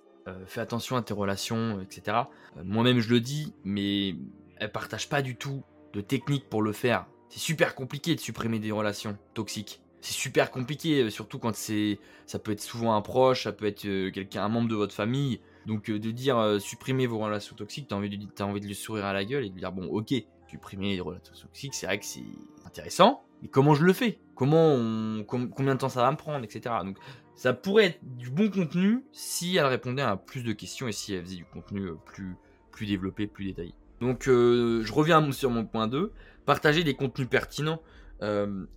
fais 0.47 0.61
attention 0.61 0.95
à 0.95 1.03
tes 1.03 1.13
relations 1.13 1.81
etc 1.81 2.19
moi-même 2.63 3.01
je 3.01 3.11
le 3.11 3.19
dis 3.19 3.53
mais 3.65 4.15
elles 4.59 4.71
partagent 4.71 5.09
pas 5.09 5.23
du 5.23 5.35
tout 5.35 5.65
de 5.93 6.01
technique 6.01 6.49
pour 6.49 6.63
le 6.63 6.73
faire 6.73 7.07
c'est 7.29 7.41
super 7.41 7.75
compliqué 7.75 8.15
de 8.15 8.21
supprimer 8.21 8.59
des 8.59 8.73
relations 8.73 9.17
toxiques 9.35 9.81
c'est 10.01 10.15
super 10.15 10.51
compliqué 10.51 11.11
surtout 11.11 11.39
quand 11.39 11.55
c'est 11.55 11.99
ça 12.27 12.39
peut 12.39 12.53
être 12.53 12.61
souvent 12.61 12.95
un 12.95 13.03
proche 13.03 13.45
ça 13.45 13.53
peut 13.53 13.67
être 13.67 13.83
quelqu'un 14.11 14.45
un 14.45 14.49
membre 14.49 14.69
de 14.69 14.75
votre 14.75 14.95
famille 14.95 15.41
donc 15.67 15.91
euh, 15.91 15.99
de 15.99 16.11
dire 16.11 16.39
euh, 16.39 16.59
supprimer 16.59 17.07
vos 17.07 17.19
relations 17.19 17.55
toxiques, 17.55 17.89
t'as 17.89 17.97
envie, 17.97 18.11
de, 18.11 18.27
as 18.39 18.47
envie 18.47 18.61
de 18.61 18.67
lui 18.67 18.75
sourire 18.75 19.05
à 19.05 19.13
la 19.13 19.25
gueule 19.25 19.45
et 19.45 19.51
de 19.51 19.59
dire 19.59 19.73
bon 19.73 19.87
ok, 19.87 20.15
supprimer 20.49 20.95
les 20.95 21.01
relations 21.01 21.35
toxiques, 21.35 21.75
c'est 21.75 21.87
vrai 21.87 21.99
que 21.99 22.05
c'est 22.05 22.25
intéressant, 22.67 23.25
mais 23.43 23.49
comment 23.49 23.75
je 23.75 23.85
le 23.85 23.93
fais? 23.93 24.19
Comment 24.35 25.23
Combien 25.25 25.75
de 25.75 25.81
temps 25.81 25.89
ça 25.89 26.03
va 26.03 26.11
me 26.11 26.17
prendre, 26.17 26.45
etc. 26.45 26.75
Donc 26.85 26.99
ça 27.35 27.53
pourrait 27.53 27.87
être 27.87 27.99
du 28.03 28.31
bon 28.31 28.51
contenu 28.51 29.05
si 29.13 29.57
elle 29.57 29.67
répondait 29.67 30.03
à 30.03 30.17
plus 30.17 30.43
de 30.43 30.53
questions 30.53 30.89
et 30.89 30.93
si 30.93 31.15
elle 31.15 31.25
faisait 31.25 31.37
du 31.37 31.45
contenu 31.45 31.83
euh, 31.83 31.95
plus, 32.05 32.37
plus 32.71 32.87
développé, 32.87 33.27
plus 33.27 33.45
détaillé. 33.45 33.75
Donc 34.03 34.25
je 34.27 34.93
reviens 34.93 35.33
sur 35.33 35.49
mon 35.49 35.65
point 35.65 35.89
2, 35.89 36.13
partager 36.45 36.85
des 36.85 36.95
contenus 36.95 37.29
pertinents. 37.31 37.81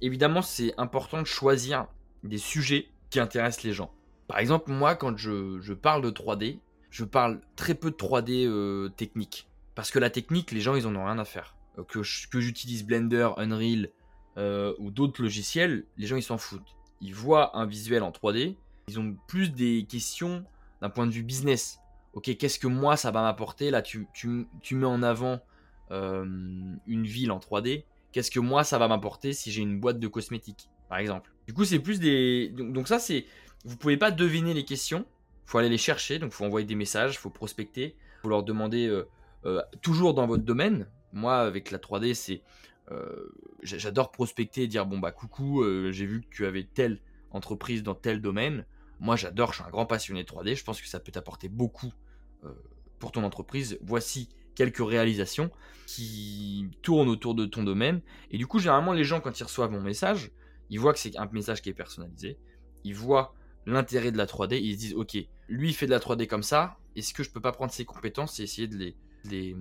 évidemment 0.01 0.41
c'est 0.41 0.73
important 0.77 1.19
de 1.19 1.27
choisir 1.27 1.87
des 2.23 2.37
sujets 2.37 2.87
qui 3.09 3.19
intéressent 3.19 3.63
les 3.63 3.73
gens. 3.73 3.91
Par 4.27 4.39
exemple, 4.39 4.71
moi, 4.71 4.95
quand 4.95 5.17
je, 5.17 5.73
parle 5.73 6.01
de 6.01 6.09
3D, 6.09 6.59
je 6.89 7.03
parle 7.03 7.41
très 7.55 7.75
peu 7.75 7.91
de 7.91 7.95
3D 7.95 8.47
euh, 8.47 8.89
technique. 8.89 9.47
Parce 9.75 9.91
que 9.91 9.99
la 9.99 10.09
technique, 10.09 10.51
les 10.51 10.61
gens, 10.61 10.75
ils 10.75 10.87
en 10.87 10.95
ont 10.95 11.05
rien 11.05 11.19
à 11.19 11.25
faire. 11.25 11.55
Euh, 11.77 11.83
que, 11.83 12.01
j'utilise 12.01 12.85
Blender, 12.85 13.29
Unreal 13.37 13.89
euh, 14.37 14.73
ou 14.79 14.89
d'autres 14.89 15.21
logiciels, 15.21 15.85
les 15.97 16.07
gens, 16.07 16.15
ils 16.15 16.23
s'en 16.23 16.37
foutent. 16.37 16.75
Ils 17.01 17.13
voient 17.13 17.57
un 17.57 17.65
visuel 17.65 18.03
en 18.03 18.11
3D, 18.11 18.55
ils 18.87 18.99
ont 18.99 19.15
plus 19.27 19.51
des 19.51 19.85
questions 19.87 20.43
d'un 20.81 20.89
point 20.89 21.05
de 21.05 21.11
vue 21.11 21.23
business. 21.23 21.79
Ok, 22.15 22.35
qu'est-ce 22.37 22.59
que 22.59 22.67
moi, 22.67 22.97
ça 22.97 23.11
va 23.11 23.21
m'apporter? 23.21 23.69
Là, 23.69 23.81
tu, 23.81 24.07
mets 24.71 24.85
en 24.85 25.03
avant 25.03 25.41
une 25.91 26.79
ville 26.87 27.31
en 27.31 27.39
3D. 27.39 27.83
Qu'est-ce 28.15 28.31
que 28.31 28.39
moi, 28.39 28.63
ça 28.63 28.77
va 28.77 28.87
m'apporter 28.87 29.33
si 29.33 29.51
j'ai 29.51 29.61
une 29.61 29.77
boîte 29.77 29.99
de 29.99 30.07
cosmétiques, 30.07 30.69
par 30.87 30.99
exemple? 30.99 31.33
Du 31.47 31.53
coup, 31.53 31.65
c'est 31.65 31.79
plus 31.79 31.99
des... 31.99 32.47
donc 32.47 32.87
ça, 32.87 32.97
c'est... 32.97 33.25
Vous 33.65 33.75
pouvez 33.75 33.97
pas 33.97 34.09
deviner 34.09 34.53
les 34.53 34.63
questions, 34.63 35.05
faut 35.45 35.57
aller 35.57 35.67
les 35.67 35.77
chercher, 35.77 36.17
donc 36.17 36.31
faut 36.31 36.45
envoyer 36.45 36.65
des 36.65 36.75
messages, 36.75 37.19
faut 37.19 37.29
prospecter, 37.29 37.95
faut 38.21 38.29
leur 38.29 38.43
demander 38.43 38.87
euh, 38.87 39.07
euh, 39.45 39.61
toujours 39.81 40.13
dans 40.13 40.27
votre 40.27 40.43
domaine. 40.43 40.87
Moi, 41.11 41.35
avec 41.35 41.71
la 41.71 41.77
3D, 41.77 42.13
c'est 42.13 42.41
euh, 42.91 43.33
j'adore 43.63 44.11
prospecter 44.11 44.63
et 44.63 44.67
dire 44.67 44.85
bon 44.85 44.99
bah 44.99 45.11
coucou, 45.11 45.63
j'ai 45.91 46.05
vu 46.05 46.21
que 46.21 46.27
tu 46.29 46.45
avais 46.45 46.63
telle 46.63 47.01
entreprise 47.31 47.83
dans 47.83 47.95
tel 47.95 48.21
domaine. 48.21 48.65
Moi, 48.99 49.15
j'adore, 49.15 49.51
je 49.51 49.57
suis 49.57 49.65
un 49.65 49.71
grand 49.71 49.85
passionné 49.85 50.23
de 50.23 50.29
3D. 50.29 50.55
Je 50.55 50.63
pense 50.63 50.81
que 50.81 50.87
ça 50.87 50.99
peut 50.99 51.11
t'apporter 51.11 51.49
beaucoup 51.49 51.91
pour 52.99 53.11
ton 53.11 53.23
entreprise. 53.23 53.77
Voici 53.81 54.29
quelques 54.55 54.85
réalisations 54.85 55.51
qui 55.87 56.69
tournent 56.81 57.09
autour 57.09 57.35
de 57.35 57.45
ton 57.45 57.63
domaine. 57.63 58.01
Et 58.31 58.37
du 58.37 58.47
coup, 58.47 58.59
généralement, 58.59 58.93
les 58.93 59.03
gens, 59.03 59.19
quand 59.19 59.39
ils 59.39 59.43
reçoivent 59.43 59.71
mon 59.71 59.81
message, 59.81 60.31
ils 60.69 60.79
voient 60.79 60.93
que 60.93 60.99
c'est 60.99 61.17
un 61.17 61.29
message 61.31 61.61
qui 61.61 61.69
est 61.69 61.73
personnalisé. 61.73 62.37
Ils 62.83 62.95
voient 62.95 63.35
l'intérêt 63.65 64.11
de 64.11 64.17
la 64.17 64.25
3D, 64.25 64.59
ils 64.61 64.73
se 64.73 64.79
disent 64.79 64.95
ok, 64.95 65.17
lui 65.47 65.69
il 65.69 65.73
fait 65.73 65.85
de 65.85 65.91
la 65.91 65.99
3D 65.99 66.27
comme 66.27 66.43
ça, 66.43 66.77
est-ce 66.95 67.13
que 67.13 67.23
je 67.23 67.29
peux 67.29 67.41
pas 67.41 67.51
prendre 67.51 67.71
ses 67.71 67.85
compétences 67.85 68.39
et 68.39 68.43
essayer 68.43 68.67
de 68.67 68.77
les, 68.77 68.95
les, 69.25 69.55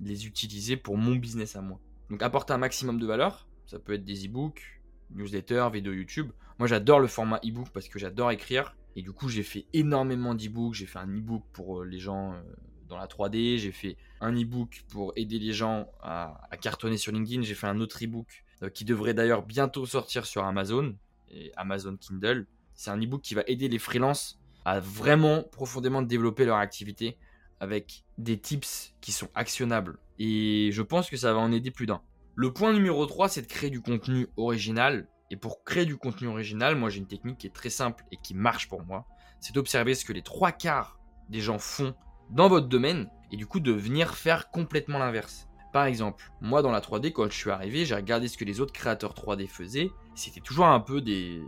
les 0.00 0.26
utiliser 0.26 0.76
pour 0.76 0.96
mon 0.96 1.14
business 1.16 1.56
à 1.56 1.60
moi? 1.60 1.78
Donc 2.10 2.22
apporter 2.22 2.52
un 2.52 2.58
maximum 2.58 2.98
de 2.98 3.06
valeur, 3.06 3.46
ça 3.66 3.78
peut 3.78 3.94
être 3.94 4.04
des 4.04 4.26
e-books, 4.26 4.80
newsletters, 5.10 5.68
vidéos 5.72 5.92
YouTube. 5.92 6.30
Moi 6.58 6.68
j'adore 6.68 7.00
le 7.00 7.06
format 7.06 7.40
e-book 7.44 7.68
parce 7.72 7.88
que 7.88 7.98
j'adore 7.98 8.30
écrire. 8.30 8.76
Et 8.96 9.02
du 9.02 9.12
coup 9.12 9.28
j'ai 9.28 9.42
fait 9.42 9.66
énormément 9.74 10.34
d'e-books. 10.34 10.74
J'ai 10.74 10.86
fait 10.86 10.98
un 10.98 11.06
e-book 11.06 11.44
pour 11.52 11.82
euh, 11.82 11.84
les 11.84 11.98
gens 11.98 12.32
euh, 12.32 12.40
dans 12.88 12.96
la 12.96 13.06
3D. 13.06 13.58
J'ai 13.58 13.70
fait 13.70 13.96
un 14.20 14.32
e-book 14.32 14.84
pour 14.88 15.12
aider 15.16 15.38
les 15.38 15.52
gens 15.52 15.86
à, 16.02 16.48
cartonner 16.60 16.96
sur 16.96 17.12
LinkedIn. 17.12 17.42
J'ai 17.42 17.54
fait 17.54 17.66
un 17.66 17.78
autre 17.80 18.02
e-book 18.02 18.44
euh, 18.62 18.70
qui 18.70 18.84
devrait 18.86 19.14
d'ailleurs 19.14 19.44
bientôt 19.44 19.84
sortir 19.84 20.24
sur 20.24 20.44
Amazon 20.44 20.96
et 21.30 21.52
Amazon 21.56 21.96
Kindle. 21.96 22.46
C'est 22.74 22.90
un 22.90 23.00
e-book 23.00 23.20
qui 23.20 23.34
va 23.34 23.42
aider 23.46 23.68
les 23.68 23.78
freelances 23.78 24.40
à 24.64 24.80
vraiment 24.80 25.42
profondément 25.42 26.02
développer 26.02 26.44
leur 26.44 26.56
activité 26.56 27.18
avec 27.60 28.04
des 28.18 28.38
tips 28.38 28.94
qui 29.00 29.12
sont 29.12 29.28
actionnables. 29.34 29.98
Et 30.18 30.70
je 30.72 30.82
pense 30.82 31.10
que 31.10 31.16
ça 31.16 31.32
va 31.32 31.38
en 31.38 31.52
aider 31.52 31.70
plus 31.70 31.86
d'un. 31.86 32.02
Le 32.34 32.52
point 32.52 32.72
numéro 32.72 33.04
3, 33.06 33.28
c'est 33.28 33.42
de 33.42 33.46
créer 33.46 33.70
du 33.70 33.80
contenu 33.80 34.26
original. 34.36 35.08
Et 35.30 35.36
pour 35.36 35.64
créer 35.64 35.86
du 35.86 35.96
contenu 35.96 36.28
original, 36.28 36.76
moi 36.76 36.88
j'ai 36.88 36.98
une 36.98 37.06
technique 37.06 37.38
qui 37.38 37.46
est 37.46 37.54
très 37.54 37.70
simple 37.70 38.04
et 38.12 38.16
qui 38.16 38.34
marche 38.34 38.68
pour 38.68 38.84
moi. 38.84 39.06
C'est 39.40 39.54
d'observer 39.54 39.94
ce 39.94 40.04
que 40.04 40.12
les 40.12 40.22
trois 40.22 40.52
quarts 40.52 40.98
des 41.28 41.40
gens 41.40 41.58
font 41.58 41.94
dans 42.30 42.48
votre 42.48 42.68
domaine 42.68 43.10
et 43.32 43.36
du 43.36 43.46
coup 43.46 43.60
de 43.60 43.72
venir 43.72 44.14
faire 44.14 44.50
complètement 44.50 44.98
l'inverse. 44.98 45.48
Par 45.72 45.84
exemple, 45.84 46.32
moi 46.40 46.62
dans 46.62 46.70
la 46.70 46.80
3D, 46.80 47.12
quand 47.12 47.30
je 47.30 47.36
suis 47.36 47.50
arrivé, 47.50 47.84
j'ai 47.84 47.94
regardé 47.94 48.28
ce 48.28 48.38
que 48.38 48.44
les 48.44 48.60
autres 48.60 48.72
créateurs 48.72 49.14
3D 49.14 49.48
faisaient. 49.48 49.90
C'était 50.14 50.40
toujours 50.40 50.66
un 50.66 50.80
peu 50.80 51.00
des, 51.00 51.42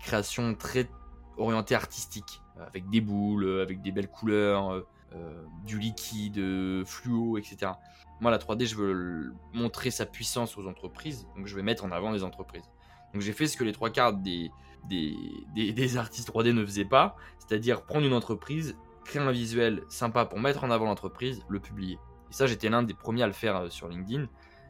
créations 0.00 0.54
très 0.54 0.88
orientées 1.36 1.74
artistiques, 1.74 2.40
avec 2.58 2.88
des 2.88 3.00
boules, 3.00 3.60
avec 3.60 3.82
des 3.82 3.92
belles 3.92 4.08
couleurs, 4.08 4.72
euh, 4.72 4.86
euh, 5.14 5.44
du 5.64 5.78
liquide, 5.78 6.40
fluo, 6.84 7.38
etc. 7.38 7.72
Moi, 8.20 8.30
la 8.30 8.38
3D, 8.38 8.66
je 8.66 8.74
veux 8.74 9.34
montrer 9.52 9.90
sa 9.90 10.06
puissance 10.06 10.56
aux 10.58 10.66
entreprises, 10.66 11.26
donc 11.36 11.46
je 11.46 11.54
vais 11.54 11.62
mettre 11.62 11.84
en 11.84 11.90
avant 11.92 12.10
les 12.10 12.24
entreprises. 12.24 12.68
Donc 13.12 13.22
j'ai 13.22 13.32
fait 13.32 13.46
ce 13.46 13.56
que 13.56 13.64
les 13.64 13.72
trois 13.72 13.90
quarts 13.90 14.14
des, 14.14 14.50
des, 14.88 15.14
des 15.54 15.96
artistes 15.96 16.28
3D 16.30 16.52
ne 16.52 16.64
faisaient 16.64 16.84
pas, 16.84 17.16
c'est-à-dire 17.38 17.82
prendre 17.82 18.06
une 18.06 18.12
entreprise, 18.12 18.76
créer 19.04 19.22
un 19.22 19.32
visuel 19.32 19.82
sympa 19.88 20.24
pour 20.26 20.38
mettre 20.38 20.64
en 20.64 20.70
avant 20.70 20.86
l'entreprise, 20.86 21.42
le 21.48 21.60
publier. 21.60 21.98
Et 22.30 22.32
ça, 22.32 22.46
j'étais 22.46 22.68
l'un 22.68 22.82
des 22.82 22.94
premiers 22.94 23.22
à 23.22 23.26
le 23.26 23.32
faire 23.32 23.56
euh, 23.56 23.68
sur 23.68 23.88
LinkedIn. 23.88 24.28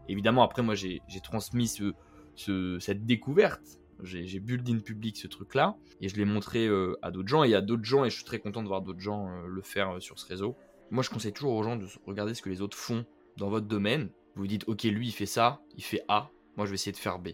Évidemment, 0.08 0.42
après, 0.42 0.62
moi, 0.62 0.74
j'ai 0.74 1.02
transmis 1.22 1.68
ce, 1.68 2.78
cette 2.78 3.04
découverte. 3.04 3.80
J'ai 4.02 4.38
build 4.38 4.68
in 4.70 4.78
public 4.78 5.16
ce 5.16 5.26
truc-là 5.26 5.76
et 6.00 6.08
je 6.08 6.16
l'ai 6.16 6.24
montré 6.24 6.68
euh, 6.68 6.96
à 7.02 7.10
d'autres 7.10 7.28
gens. 7.28 7.42
Et 7.42 7.54
a 7.54 7.60
d'autres 7.60 7.84
gens, 7.84 8.04
et 8.04 8.10
je 8.10 8.14
suis 8.14 8.24
très 8.24 8.38
content 8.38 8.62
de 8.62 8.68
voir 8.68 8.80
d'autres 8.80 9.00
gens 9.00 9.28
euh, 9.28 9.46
le 9.46 9.60
faire 9.60 10.00
sur 10.00 10.18
ce 10.18 10.26
réseau. 10.26 10.56
Moi, 10.90 11.02
je 11.02 11.10
conseille 11.10 11.32
toujours 11.32 11.52
aux 11.54 11.62
gens 11.62 11.76
de 11.76 11.86
regarder 12.06 12.32
ce 12.32 12.40
que 12.40 12.48
les 12.48 12.62
autres 12.62 12.76
font 12.76 13.04
dans 13.36 13.50
votre 13.50 13.66
domaine. 13.66 14.08
Vous 14.34 14.42
vous 14.42 14.46
dites, 14.46 14.64
ok, 14.68 14.84
lui, 14.84 15.08
il 15.08 15.12
fait 15.12 15.26
ça, 15.26 15.60
il 15.76 15.82
fait 15.82 16.02
A, 16.08 16.30
moi, 16.56 16.64
je 16.64 16.70
vais 16.70 16.76
essayer 16.76 16.92
de 16.92 16.96
faire 16.96 17.18
B. 17.18 17.30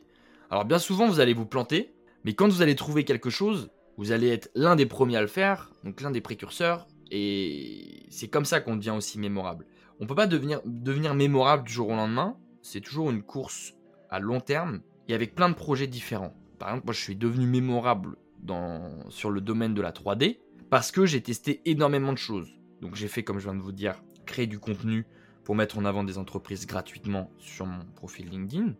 Alors, 0.55 0.65
bien 0.65 0.79
souvent, 0.79 1.09
vous 1.09 1.19
allez 1.19 1.35
vous 1.35 1.47
planter, 1.47 1.97
mais 2.23 2.35
quand 2.35 2.47
vous 2.47 2.63
allez 2.63 2.77
trouver 2.77 3.03
quelque 3.03 3.29
chose, 3.29 3.73
vous 3.97 4.13
allez 4.13 4.29
être 4.29 4.53
l'un 4.55 4.77
des 4.77 4.87
premiers 4.87 5.17
à 5.17 5.21
le 5.21 5.27
faire, 5.27 5.73
donc 5.83 6.01
l'un 6.01 6.13
des 6.13 6.21
précurseurs, 6.21 6.87
et 7.11 8.07
c'est 8.09 8.29
comme 8.29 8.45
ça 8.45 8.61
qu'on 8.61 8.77
devient 8.77 8.95
aussi 8.97 9.19
mémorable. 9.19 9.67
On 9.99 10.07
peut 10.07 10.15
pas 10.15 10.29
devenir, 10.29 10.61
devenir 10.65 11.13
mémorable 11.17 11.65
du 11.65 11.73
jour 11.73 11.89
au 11.89 11.97
lendemain, 11.97 12.37
c'est 12.63 12.81
toujours 12.81 13.11
une 13.11 13.25
course 13.25 13.75
à 14.11 14.21
long 14.21 14.39
terme 14.39 14.83
et 15.09 15.15
avec 15.15 15.35
plein 15.35 15.49
de 15.49 15.57
projets 15.57 15.89
différents. 15.89 16.37
Par 16.61 16.69
exemple, 16.69 16.87
moi 16.87 16.95
je 16.95 17.01
suis 17.01 17.17
devenu 17.17 17.49
mémorable 17.49 18.15
dans, 18.39 19.11
sur 19.11 19.33
le 19.33 19.41
domaine 19.41 19.75
de 19.75 19.83
la 19.83 19.91
3D 19.91 20.39
parce 20.71 20.93
que 20.93 21.05
j'ai 21.05 21.21
testé 21.21 21.63
énormément 21.65 22.13
de 22.13 22.19
choses. 22.19 22.55
Donc 22.81 22.95
j'ai 22.95 23.09
fait, 23.09 23.25
comme 23.25 23.41
je 23.41 23.49
viens 23.51 23.59
de 23.59 23.61
vous 23.61 23.73
dire, 23.73 24.05
créer 24.25 24.47
du 24.47 24.61
contenu 24.61 25.05
pour 25.43 25.57
mettre 25.57 25.79
en 25.79 25.85
avant 25.85 26.05
des 26.05 26.17
entreprises 26.17 26.65
gratuitement 26.69 27.33
sur 27.39 27.67
mon 27.67 27.85
profil 27.97 28.29
LinkedIn. 28.31 28.75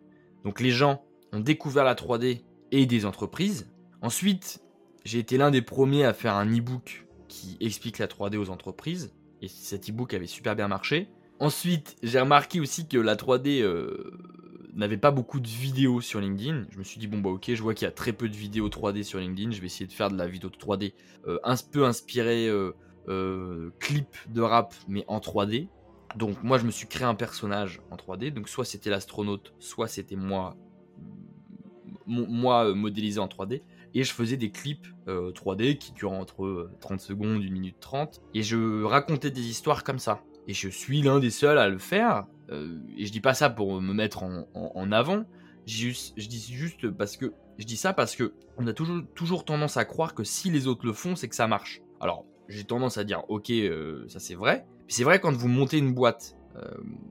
Donc 0.45 0.61
les 0.61 0.71
gens 0.71 1.03
découvert 1.39 1.83
la 1.83 1.95
3D 1.95 2.41
et 2.71 2.85
des 2.85 3.05
entreprises. 3.05 3.69
Ensuite, 4.01 4.61
j'ai 5.03 5.19
été 5.19 5.37
l'un 5.37 5.51
des 5.51 5.61
premiers 5.61 6.03
à 6.03 6.13
faire 6.13 6.35
un 6.35 6.45
e-book 6.45 7.05
qui 7.27 7.57
explique 7.59 7.99
la 7.99 8.07
3D 8.07 8.37
aux 8.37 8.49
entreprises. 8.49 9.13
Et 9.41 9.47
cet 9.47 9.89
e-book 9.89 10.13
avait 10.13 10.27
super 10.27 10.55
bien 10.55 10.67
marché. 10.67 11.09
Ensuite, 11.39 11.95
j'ai 12.01 12.19
remarqué 12.19 12.59
aussi 12.59 12.87
que 12.87 12.97
la 12.97 13.15
3D 13.15 13.61
euh, 13.61 14.17
n'avait 14.73 14.97
pas 14.97 15.11
beaucoup 15.11 15.39
de 15.39 15.47
vidéos 15.47 16.01
sur 16.01 16.21
LinkedIn. 16.21 16.65
Je 16.71 16.79
me 16.79 16.83
suis 16.83 16.99
dit, 16.99 17.07
bon 17.07 17.19
bah 17.19 17.29
ok, 17.29 17.53
je 17.53 17.61
vois 17.61 17.73
qu'il 17.73 17.85
y 17.85 17.89
a 17.89 17.91
très 17.91 18.13
peu 18.13 18.29
de 18.29 18.35
vidéos 18.35 18.69
3D 18.69 19.03
sur 19.03 19.19
LinkedIn. 19.19 19.51
Je 19.51 19.59
vais 19.59 19.67
essayer 19.67 19.87
de 19.87 19.93
faire 19.93 20.09
de 20.09 20.17
la 20.17 20.27
vidéo 20.27 20.49
de 20.49 20.55
3D 20.55 20.93
euh, 21.27 21.37
un 21.43 21.55
peu 21.71 21.85
inspirée 21.85 22.47
euh, 23.07 23.71
clip 23.79 24.07
de 24.29 24.41
rap, 24.41 24.73
mais 24.87 25.03
en 25.07 25.19
3D. 25.19 25.67
Donc 26.15 26.41
moi, 26.43 26.57
je 26.57 26.65
me 26.65 26.71
suis 26.71 26.87
créé 26.87 27.05
un 27.05 27.15
personnage 27.15 27.81
en 27.91 27.97
3D. 27.97 28.31
Donc 28.31 28.49
soit 28.49 28.65
c'était 28.65 28.89
l'astronaute, 28.89 29.53
soit 29.59 29.87
c'était 29.87 30.15
moi, 30.15 30.55
moi 32.07 32.73
modélisé 32.73 33.19
en 33.19 33.27
3D 33.27 33.61
et 33.95 34.03
je 34.03 34.11
faisais 34.11 34.37
des 34.37 34.51
clips 34.51 34.87
3D 35.07 35.71
euh, 35.71 35.73
qui 35.73 35.93
duraient 35.93 36.17
entre 36.17 36.69
30 36.81 36.99
euh, 36.99 37.03
secondes, 37.03 37.41
1 37.41 37.49
minute 37.49 37.77
30 37.79 38.21
et 38.33 38.43
je 38.43 38.83
racontais 38.83 39.31
des 39.31 39.47
histoires 39.47 39.83
comme 39.83 39.99
ça. 39.99 40.21
Et 40.47 40.53
je 40.53 40.69
suis 40.69 41.01
l'un 41.01 41.19
des 41.19 41.31
seuls 41.31 41.57
à 41.57 41.69
le 41.69 41.79
faire 41.79 42.27
euh, 42.51 42.77
et 42.97 43.05
je 43.05 43.11
dis 43.11 43.21
pas 43.21 43.33
ça 43.33 43.49
pour 43.49 43.81
me 43.81 43.93
mettre 43.93 44.23
en, 44.23 44.91
avant, 44.91 45.23
juste, 45.65 46.13
je 46.17 46.27
dis 46.27 46.45
juste 46.51 46.91
parce 46.91 47.17
que 47.17 47.33
je 47.57 47.65
dis 47.65 47.77
ça 47.77 47.93
parce 47.93 48.15
que 48.15 48.33
on 48.57 48.67
a 48.67 48.73
toujours, 48.73 49.01
toujours 49.15 49.45
tendance 49.45 49.77
à 49.77 49.85
croire 49.85 50.13
que 50.13 50.23
si 50.23 50.51
les 50.51 50.67
autres 50.67 50.85
le 50.85 50.93
font, 50.93 51.15
c'est 51.15 51.29
que 51.29 51.35
ça 51.35 51.47
marche. 51.47 51.81
Alors, 52.01 52.25
j'ai 52.49 52.65
tendance 52.65 52.97
à 52.97 53.05
dire 53.05 53.23
ok, 53.29 53.51
ça 54.07 54.19
c'est 54.19 54.35
vrai. 54.35 54.67
C'est 54.87 55.05
vrai 55.05 55.19
quand 55.19 55.33
vous 55.33 55.47
montez 55.47 55.77
une 55.77 55.93
boîte. 55.93 56.35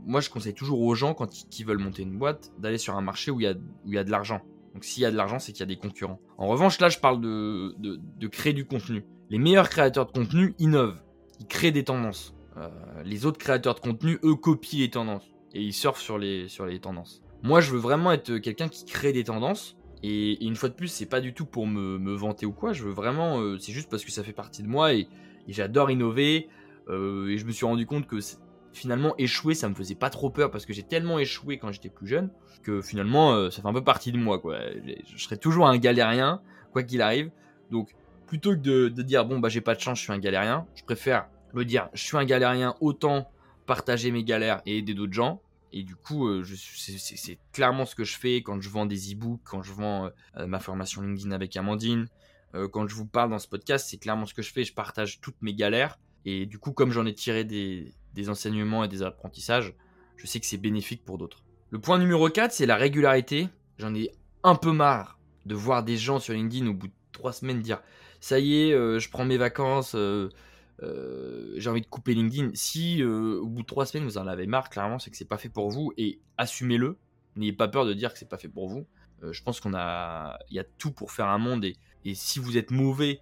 moi, 0.06 0.20
je 0.20 0.28
conseille 0.30 0.54
toujours 0.54 0.80
aux 0.80 0.94
gens 0.94 1.14
quand 1.14 1.58
ils, 1.58 1.64
veulent 1.64 1.78
monter 1.78 2.02
une 2.02 2.16
boîte 2.16 2.52
d'aller 2.58 2.78
sur 2.78 2.94
un 2.94 3.02
marché 3.02 3.30
où 3.30 3.40
il 3.40 3.44
y 3.44 3.46
a, 3.46 3.54
où 3.54 3.88
il 3.88 3.94
y 3.94 3.98
a 3.98 4.04
de 4.04 4.10
l'argent. 4.10 4.42
Donc 4.74 4.84
s'il 4.84 5.02
y 5.02 5.06
a 5.06 5.10
de 5.10 5.16
l'argent, 5.16 5.38
c'est 5.38 5.52
qu'il 5.52 5.60
y 5.60 5.62
a 5.62 5.66
des 5.66 5.76
concurrents. 5.76 6.20
En 6.36 6.48
revanche, 6.48 6.80
là, 6.80 6.88
je 6.88 6.98
parle 6.98 7.20
de, 7.20 8.26
créer 8.26 8.52
du 8.52 8.66
contenu. 8.66 9.04
Les 9.30 9.38
meilleurs 9.38 9.68
créateurs 9.68 10.06
de 10.06 10.12
contenu 10.12 10.54
innovent. 10.58 11.00
Ils 11.40 11.46
créent 11.46 11.72
des 11.72 11.84
tendances. 11.84 12.34
Euh, 12.56 12.68
les 13.04 13.24
autres 13.24 13.38
créateurs 13.38 13.76
de 13.76 13.80
contenu, 13.80 14.18
eux, 14.24 14.34
copient 14.34 14.80
les 14.80 14.90
tendances. 14.90 15.32
Et 15.54 15.62
ils 15.62 15.72
surfent 15.72 16.00
sur 16.00 16.18
les, 16.18 16.48
tendances. 16.82 17.22
Moi, 17.44 17.60
je 17.60 17.70
veux 17.70 17.78
vraiment 17.78 18.10
être 18.12 18.38
quelqu'un 18.38 18.68
qui 18.68 18.84
crée 18.84 19.12
des 19.12 19.24
tendances. 19.24 19.76
Et, 20.02 20.44
une 20.44 20.56
fois 20.56 20.68
de 20.68 20.74
plus, 20.74 20.88
c'est 20.88 21.06
pas 21.06 21.20
du 21.20 21.32
tout 21.32 21.46
pour 21.46 21.68
me, 21.68 22.14
vanter 22.14 22.44
ou 22.44 22.52
quoi. 22.52 22.72
Je 22.72 22.82
veux 22.82 22.92
vraiment, 22.92 23.40
euh, 23.40 23.58
c'est 23.58 23.72
juste 23.72 23.88
parce 23.88 24.04
que 24.04 24.10
ça 24.10 24.24
fait 24.24 24.32
partie 24.32 24.62
de 24.64 24.68
moi 24.68 24.92
et, 24.92 25.06
j'adore 25.46 25.92
innover. 25.92 26.48
Euh, 26.88 27.28
et 27.28 27.38
je 27.38 27.46
me 27.46 27.52
suis 27.52 27.64
rendu 27.64 27.86
compte 27.86 28.06
que 28.06 28.18
finalement 28.74 29.14
échouer 29.18 29.54
ça 29.54 29.68
me 29.68 29.74
faisait 29.74 29.94
pas 29.94 30.10
trop 30.10 30.30
peur 30.30 30.50
parce 30.50 30.66
que 30.66 30.72
j'ai 30.72 30.82
tellement 30.82 31.18
échoué 31.18 31.58
quand 31.58 31.72
j'étais 31.72 31.88
plus 31.88 32.06
jeune 32.06 32.30
que 32.62 32.82
finalement 32.82 33.32
euh, 33.32 33.50
ça 33.50 33.62
fait 33.62 33.68
un 33.68 33.72
peu 33.72 33.84
partie 33.84 34.10
de 34.10 34.18
moi 34.18 34.40
quoi. 34.40 34.58
Je 34.84 35.22
serai 35.22 35.36
toujours 35.36 35.68
un 35.68 35.78
galérien 35.78 36.42
quoi 36.72 36.82
qu'il 36.82 37.00
arrive. 37.00 37.30
Donc 37.70 37.94
plutôt 38.26 38.50
que 38.50 38.88
de, 38.88 39.02
dire 39.02 39.24
bon 39.24 39.38
bah 39.38 39.48
j'ai 39.48 39.60
pas 39.60 39.74
de 39.74 39.80
chance, 39.80 39.98
je 39.98 40.04
suis 40.04 40.12
un 40.12 40.18
galérien, 40.18 40.66
je 40.74 40.82
préfère 40.82 41.28
me 41.52 41.64
dire 41.64 41.88
je 41.94 42.02
suis 42.02 42.16
un 42.16 42.24
galérien 42.24 42.74
autant 42.80 43.30
partager 43.66 44.10
mes 44.10 44.24
galères 44.24 44.60
et 44.66 44.78
aider 44.78 44.94
d'autres 44.94 45.12
gens. 45.12 45.40
Et 45.76 45.82
du 45.82 45.96
coup, 45.96 46.28
euh, 46.28 46.44
c'est 46.44 47.38
clairement 47.52 47.84
ce 47.84 47.96
que 47.96 48.04
je 48.04 48.16
fais 48.16 48.42
quand 48.42 48.60
je 48.60 48.68
vends 48.68 48.86
des 48.86 49.12
e-books, 49.12 49.40
quand 49.42 49.62
je 49.62 49.72
vends 49.72 50.08
euh, 50.36 50.46
ma 50.46 50.60
formation 50.60 51.02
LinkedIn 51.02 51.32
avec 51.32 51.56
Amandine, 51.56 52.06
quand 52.70 52.86
je 52.86 52.94
vous 52.94 53.06
parle 53.06 53.30
dans 53.30 53.40
ce 53.40 53.48
podcast, 53.48 53.88
c'est 53.90 53.96
clairement 53.96 54.26
ce 54.26 54.34
que 54.34 54.42
je 54.42 54.52
fais. 54.52 54.62
Je 54.62 54.72
partage 54.72 55.20
toutes 55.20 55.42
mes 55.42 55.54
galères. 55.54 55.98
Et 56.24 56.46
du 56.46 56.58
coup, 56.58 56.72
comme 56.72 56.90
j'en 56.90 57.06
ai 57.06 57.14
tiré 57.14 57.44
des, 57.44 57.94
enseignements 58.28 58.84
et 58.84 58.88
des 58.88 59.02
apprentissages, 59.02 59.74
je 60.16 60.26
sais 60.26 60.40
que 60.40 60.46
c'est 60.46 60.58
bénéfique 60.58 61.04
pour 61.04 61.18
d'autres. 61.18 61.42
Le 61.70 61.80
point 61.80 61.98
numéro 61.98 62.28
4, 62.28 62.52
c'est 62.52 62.66
la 62.66 62.76
régularité. 62.76 63.48
J'en 63.78 63.94
ai 63.94 64.10
un 64.42 64.54
peu 64.54 64.72
marre 64.72 65.18
de 65.46 65.54
voir 65.54 65.82
des 65.82 65.96
gens 65.96 66.18
sur 66.18 66.34
LinkedIn 66.34 66.66
au 66.68 66.74
bout 66.74 66.88
de 66.88 66.92
trois 67.12 67.32
semaines 67.32 67.60
dire 67.60 67.82
ça 68.20 68.38
y 68.38 68.62
est, 68.62 68.72
euh, 68.72 68.98
je 68.98 69.10
prends 69.10 69.26
mes 69.26 69.36
vacances, 69.36 69.94
euh, 69.94 70.30
euh, 70.82 71.52
j'ai 71.56 71.68
envie 71.68 71.82
de 71.82 71.86
couper 71.86 72.14
LinkedIn. 72.14 72.52
Si 72.54 73.02
au 73.02 73.46
bout 73.46 73.62
de 73.62 73.66
trois 73.66 73.84
semaines 73.84 74.04
vous 74.04 74.16
en 74.16 74.26
avez 74.26 74.46
marre, 74.46 74.70
clairement, 74.70 74.98
c'est 74.98 75.10
que 75.10 75.16
c'est 75.16 75.28
pas 75.28 75.36
fait 75.36 75.50
pour 75.50 75.70
vous 75.70 75.92
et 75.98 76.20
assumez-le. 76.38 76.96
N'ayez 77.36 77.52
pas 77.52 77.68
peur 77.68 77.84
de 77.84 77.92
dire 77.92 78.12
que 78.12 78.18
c'est 78.18 78.28
pas 78.28 78.38
fait 78.38 78.48
pour 78.48 78.68
vous. 78.68 78.86
je 79.30 79.42
pense 79.42 79.60
qu'on 79.60 79.74
a, 79.74 80.38
il 80.48 80.56
y 80.56 80.58
a 80.58 80.64
tout 80.64 80.92
pour 80.92 81.10
faire 81.10 81.26
un 81.26 81.38
monde 81.38 81.64
et 81.64 82.14
si 82.14 82.38
vous 82.38 82.56
êtes 82.56 82.70
mauvais 82.70 83.20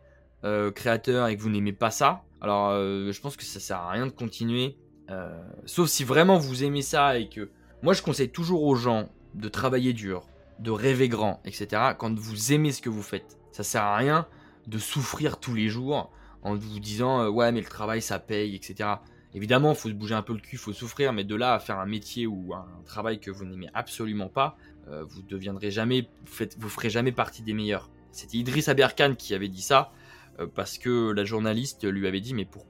créateur 0.75 1.29
et 1.29 1.37
que 1.37 1.43
vous 1.43 1.51
n'aimez 1.51 1.73
pas 1.73 1.91
ça, 1.91 2.23
alors 2.41 2.73
je 2.73 3.21
pense 3.21 3.37
que 3.37 3.45
ça 3.45 3.61
sert 3.61 3.77
à 3.77 3.91
rien 3.91 4.07
de 4.07 4.13
continuer 4.13 4.77
euh, 5.11 5.31
sauf 5.67 5.89
si 5.89 6.05
vraiment 6.05 6.39
vous 6.39 6.65
aimez 6.65 6.83
ça 6.83 7.19
et 7.19 7.29
que... 7.29 7.51
Moi 7.83 7.95
je 7.95 8.03
conseille 8.03 8.31
toujours 8.31 8.63
aux 8.63 8.77
gens 8.77 9.09
de 9.35 9.49
travailler 9.49 9.93
dur, 9.93 10.27
de 10.61 10.71
rêver 10.71 11.09
grand, 11.09 11.41
etc. 11.45 11.95
Quand 11.99 12.17
vous 12.17 12.53
aimez 12.53 12.71
ce 12.71 12.81
que 12.81 12.89
vous 12.89 13.03
faites. 13.03 13.39
Ça 13.51 13.65
sert 13.65 13.83
à 13.83 13.97
rien 13.97 14.27
de 14.69 14.79
souffrir 14.79 15.39
tous 15.39 15.55
les 15.55 15.69
jours 15.69 16.13
en 16.43 16.55
vous 16.55 16.79
disant 16.79 17.23
euh, 17.23 17.29
ouais 17.29 17.51
mais 17.51 17.61
le 17.61 17.67
travail 17.67 18.01
ça 18.01 18.21
paye, 18.21 18.55
etc. 18.55 18.89
Évidemment, 19.35 19.75
faut 19.75 19.89
se 19.89 19.95
bouger 19.95 20.15
un 20.15 20.23
peu 20.23 20.35
le 20.35 20.39
cul, 20.39 20.59
faut 20.59 20.73
souffrir, 20.73 21.13
mais 21.13 21.25
de 21.25 21.35
là 21.35 21.55
à 21.55 21.59
faire 21.59 21.79
un 21.79 21.87
métier 21.87 22.27
ou 22.27 22.55
un 22.55 22.67
travail 22.85 23.19
que 23.19 23.31
vous 23.31 23.45
n'aimez 23.47 23.69
absolument 23.75 24.29
pas, 24.29 24.57
euh, 24.89 25.05
vous 25.05 25.23
deviendrez 25.23 25.71
jamais, 25.71 26.03
vous, 26.25 26.33
faites, 26.33 26.57
vous 26.59 26.69
ferez 26.69 26.91
jamais 26.91 27.13
partie 27.13 27.43
des 27.43 27.55
meilleurs. 27.55 27.91
C'était 28.13 28.37
Idriss 28.37 28.69
Aberkan 28.69 29.15
qui 29.17 29.35
avait 29.35 29.49
dit 29.49 29.63
ça. 29.63 29.91
Euh, 30.39 30.47
parce 30.53 30.79
que 30.79 31.11
la 31.13 31.25
journaliste 31.25 31.85
lui 31.85 32.07
avait 32.07 32.21
dit 32.21 32.35
mais 32.35 32.45
pour 32.45 32.67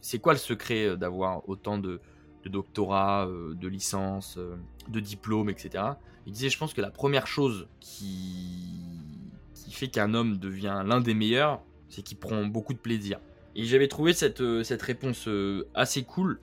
c'est 0.00 0.18
quoi 0.18 0.32
le 0.32 0.38
secret 0.38 0.96
d'avoir 0.96 1.46
autant 1.48 1.76
de, 1.76 2.00
doctorats, 2.46 3.28
de 3.28 3.68
licences, 3.68 4.38
de 4.88 4.98
diplômes, 5.00 5.50
etc. 5.50 5.84
Il 6.24 6.32
disait 6.32 6.48
je 6.48 6.56
pense 6.56 6.72
que 6.72 6.80
la 6.80 6.90
première 6.90 7.26
chose 7.26 7.68
qui, 7.80 8.98
qui 9.52 9.72
fait 9.72 9.88
qu'un 9.88 10.14
homme 10.14 10.38
devient 10.38 10.82
l'un 10.86 11.02
des 11.02 11.12
meilleurs, 11.12 11.60
c'est 11.90 12.00
qu'il 12.00 12.16
prend 12.16 12.46
beaucoup 12.46 12.72
de 12.72 12.78
plaisir. 12.78 13.20
Et 13.54 13.64
j'avais 13.64 13.88
trouvé 13.88 14.14
cette, 14.14 14.42
cette 14.62 14.80
réponse 14.80 15.28
assez 15.74 16.02
cool, 16.02 16.40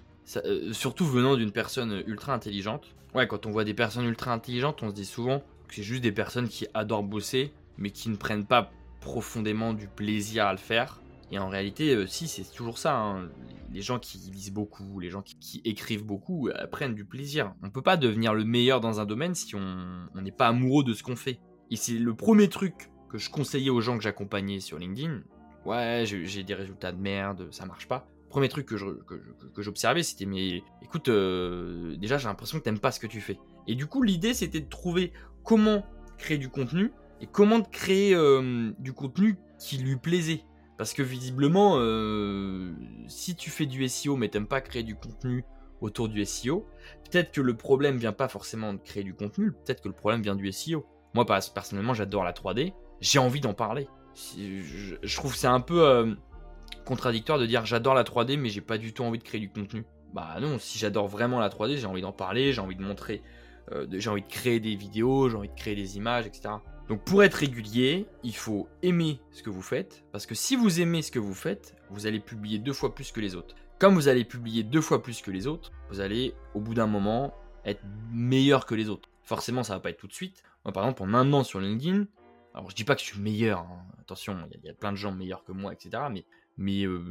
surtout 0.71 1.05
venant 1.07 1.35
d'une 1.35 1.51
personne 1.51 2.03
ultra 2.05 2.35
intelligente. 2.35 2.93
Ouais, 3.15 3.25
quand 3.25 3.47
on 3.47 3.49
voit 3.49 3.63
des 3.63 3.73
personnes 3.73 4.05
ultra 4.05 4.33
intelligentes, 4.33 4.83
on 4.83 4.89
se 4.89 4.93
dit 4.93 5.05
souvent 5.05 5.39
que 5.67 5.75
c'est 5.75 5.83
juste 5.83 6.03
des 6.03 6.11
personnes 6.11 6.47
qui 6.47 6.67
adorent 6.73 7.03
bosser, 7.03 7.51
mais 7.77 7.91
qui 7.91 8.09
ne 8.09 8.15
prennent 8.15 8.45
pas 8.45 8.71
profondément 8.99 9.73
du 9.73 9.87
plaisir 9.87 10.45
à 10.45 10.51
le 10.51 10.57
faire. 10.57 11.01
Et 11.31 11.39
en 11.39 11.49
réalité, 11.49 11.93
euh, 11.93 12.07
si, 12.07 12.27
c'est 12.27 12.43
toujours 12.53 12.77
ça. 12.77 12.95
Hein. 12.97 13.29
Les 13.73 13.81
gens 13.81 13.99
qui 13.99 14.17
lisent 14.17 14.53
beaucoup, 14.53 14.99
les 14.99 15.09
gens 15.09 15.21
qui, 15.21 15.61
écrivent 15.65 16.05
beaucoup, 16.05 16.47
euh, 16.47 16.67
prennent 16.67 16.95
du 16.95 17.03
plaisir. 17.05 17.53
On 17.61 17.65
ne 17.65 17.71
peut 17.71 17.81
pas 17.81 17.97
devenir 17.97 18.33
le 18.33 18.45
meilleur 18.45 18.79
dans 18.79 18.99
un 19.01 19.05
domaine 19.05 19.35
si 19.35 19.55
on 19.55 20.21
n'est 20.21 20.31
pas 20.31 20.47
amoureux 20.47 20.83
de 20.83 20.93
ce 20.93 21.03
qu'on 21.03 21.17
fait. 21.17 21.39
Et 21.69 21.75
c'est 21.75 21.93
le 21.93 22.15
premier 22.15 22.47
truc 22.47 22.89
que 23.09 23.17
je 23.17 23.29
conseillais 23.29 23.69
aux 23.69 23.81
gens 23.81 23.97
que 23.97 24.03
j'accompagnais 24.03 24.59
sur 24.59 24.77
LinkedIn. 24.79 25.21
Ouais, 25.65 26.03
j'ai 26.05 26.43
des 26.43 26.53
résultats 26.53 26.91
de 26.91 27.01
merde, 27.01 27.49
ça 27.51 27.65
marche 27.65 27.87
pas. 27.87 28.07
Premier 28.29 28.49
truc 28.49 28.65
que, 28.65 28.77
j'observais, 29.57 30.03
c'était 30.03 30.25
mais 30.25 30.63
écoute, 30.81 31.09
euh, 31.09 31.95
déjà 31.97 32.17
j'ai 32.17 32.27
l'impression 32.27 32.57
que 32.59 32.63
t'aimes 32.63 32.79
pas 32.79 32.91
ce 32.91 32.99
que 32.99 33.07
tu 33.07 33.21
fais. 33.21 33.39
Et 33.67 33.75
du 33.75 33.85
coup, 33.87 34.03
l'idée 34.03 34.33
c'était 34.33 34.59
de 34.59 34.69
trouver 34.69 35.11
comment 35.43 35.85
créer 36.17 36.37
du 36.37 36.49
contenu 36.49 36.91
et 37.21 37.27
comment 37.27 37.61
créer 37.61 38.13
euh, 38.13 38.71
du 38.79 38.93
contenu 38.93 39.37
qui 39.59 39.77
lui 39.77 39.97
plaisait? 39.97 40.43
Parce 40.77 40.93
que 40.93 41.01
visiblement, 41.01 41.77
euh, 41.77 42.71
si 43.07 43.35
tu 43.35 43.49
fais 43.49 43.65
du 43.65 43.87
SEO 43.87 44.15
mais 44.15 44.29
t'aimes 44.29 44.47
pas 44.47 44.61
créer 44.61 44.83
du 44.83 44.95
contenu 44.95 45.43
autour 45.81 46.07
du 46.07 46.23
SEO, 46.23 46.67
peut-être 47.09 47.31
que 47.31 47.41
le 47.41 47.57
problème 47.57 47.97
vient 47.97 48.11
pas 48.11 48.27
forcément 48.27 48.73
de 48.73 48.79
créer 48.79 49.03
du 49.03 49.15
contenu, 49.15 49.51
peut-être 49.51 49.81
que 49.81 49.87
le 49.87 49.95
problème 49.95 50.21
vient 50.21 50.35
du 50.35 50.51
SEO. 50.51 50.85
Moi, 51.15 51.25
personnellement, 51.25 51.95
j'adore 51.95 52.23
la 52.23 52.33
3D, 52.33 52.73
j'ai 53.01 53.19
envie 53.19 53.41
d'en 53.41 53.55
parler. 53.55 53.87
Je, 54.13 55.15
trouve 55.15 55.35
c'est 55.35 55.47
un 55.47 55.59
peu 55.59 55.87
euh, 55.87 56.13
contradictoire 56.85 57.37
de 57.37 57.45
dire 57.45 57.65
j'adore 57.67 57.93
la 57.93 58.03
3D 58.03 58.35
mais 58.35 58.49
j'ai 58.49 58.61
pas 58.61 58.79
du 58.79 58.91
tout 58.91 59.03
envie 59.03 59.19
de 59.19 59.23
créer 59.23 59.41
du 59.41 59.49
contenu. 59.49 59.83
Bah 60.13 60.37
non, 60.39 60.59
si 60.59 60.77
j'adore 60.77 61.07
vraiment 61.07 61.39
la 61.39 61.49
3D, 61.49 61.77
j'ai 61.77 61.87
envie 61.87 62.01
d'en 62.01 62.13
parler, 62.13 62.53
j'ai 62.53 62.61
envie 62.61 62.75
de 62.75 62.83
montrer, 62.83 63.23
j'ai 63.91 64.09
envie 64.09 64.21
de 64.21 64.27
créer 64.27 64.59
des 64.59 64.75
vidéos, 64.75 65.29
j'ai 65.29 65.35
envie 65.35 65.49
de 65.49 65.55
créer 65.55 65.75
des 65.75 65.97
images, 65.97 66.25
etc. 66.25 66.55
Donc 66.87 67.03
pour 67.03 67.23
être 67.23 67.35
régulier, 67.35 68.07
il 68.23 68.35
faut 68.35 68.69
aimer 68.81 69.19
ce 69.31 69.43
que 69.43 69.49
vous 69.49 69.61
faites, 69.61 70.05
parce 70.13 70.25
que 70.25 70.35
si 70.35 70.55
vous 70.55 70.79
aimez 70.79 71.01
ce 71.01 71.11
que 71.11 71.19
vous 71.19 71.33
faites, 71.33 71.75
vous 71.89 72.07
allez 72.07 72.19
publier 72.19 72.59
deux 72.59 72.73
fois 72.73 72.95
plus 72.95 73.11
que 73.11 73.19
les 73.19 73.35
autres. 73.35 73.55
Comme 73.77 73.93
vous 73.93 74.07
allez 74.07 74.23
publier 74.23 74.63
deux 74.63 74.81
fois 74.81 75.03
plus 75.03 75.21
que 75.21 75.29
les 75.29 75.47
autres, 75.47 75.71
vous 75.89 75.99
allez 75.99 76.33
au 76.53 76.61
bout 76.61 76.73
d'un 76.73 76.87
moment 76.87 77.33
être 77.65 77.83
meilleur 78.11 78.65
que 78.65 78.73
les 78.73 78.89
autres. 78.89 79.09
Forcément, 79.23 79.63
ça 79.63 79.73
va 79.73 79.81
pas 79.81 79.89
être 79.89 79.97
tout 79.97 80.07
de 80.07 80.13
suite. 80.13 80.43
Moi, 80.63 80.71
par 80.71 80.83
exemple, 80.83 81.03
en 81.03 81.13
un 81.13 81.33
an 81.33 81.43
sur 81.43 81.59
LinkedIn, 81.59 82.05
alors 82.53 82.69
je 82.69 82.75
dis 82.75 82.85
pas 82.85 82.95
que 82.95 83.01
je 83.01 83.07
suis 83.07 83.19
meilleur, 83.19 83.59
hein. 83.59 83.85
attention, 83.99 84.37
il 84.51 84.65
y, 84.65 84.69
a 84.69 84.73
plein 84.73 84.91
de 84.91 84.97
gens 84.97 85.11
meilleurs 85.11 85.43
que 85.43 85.51
moi, 85.51 85.73
etc. 85.73 86.01
Mais, 86.57 86.85
euh, 86.85 87.03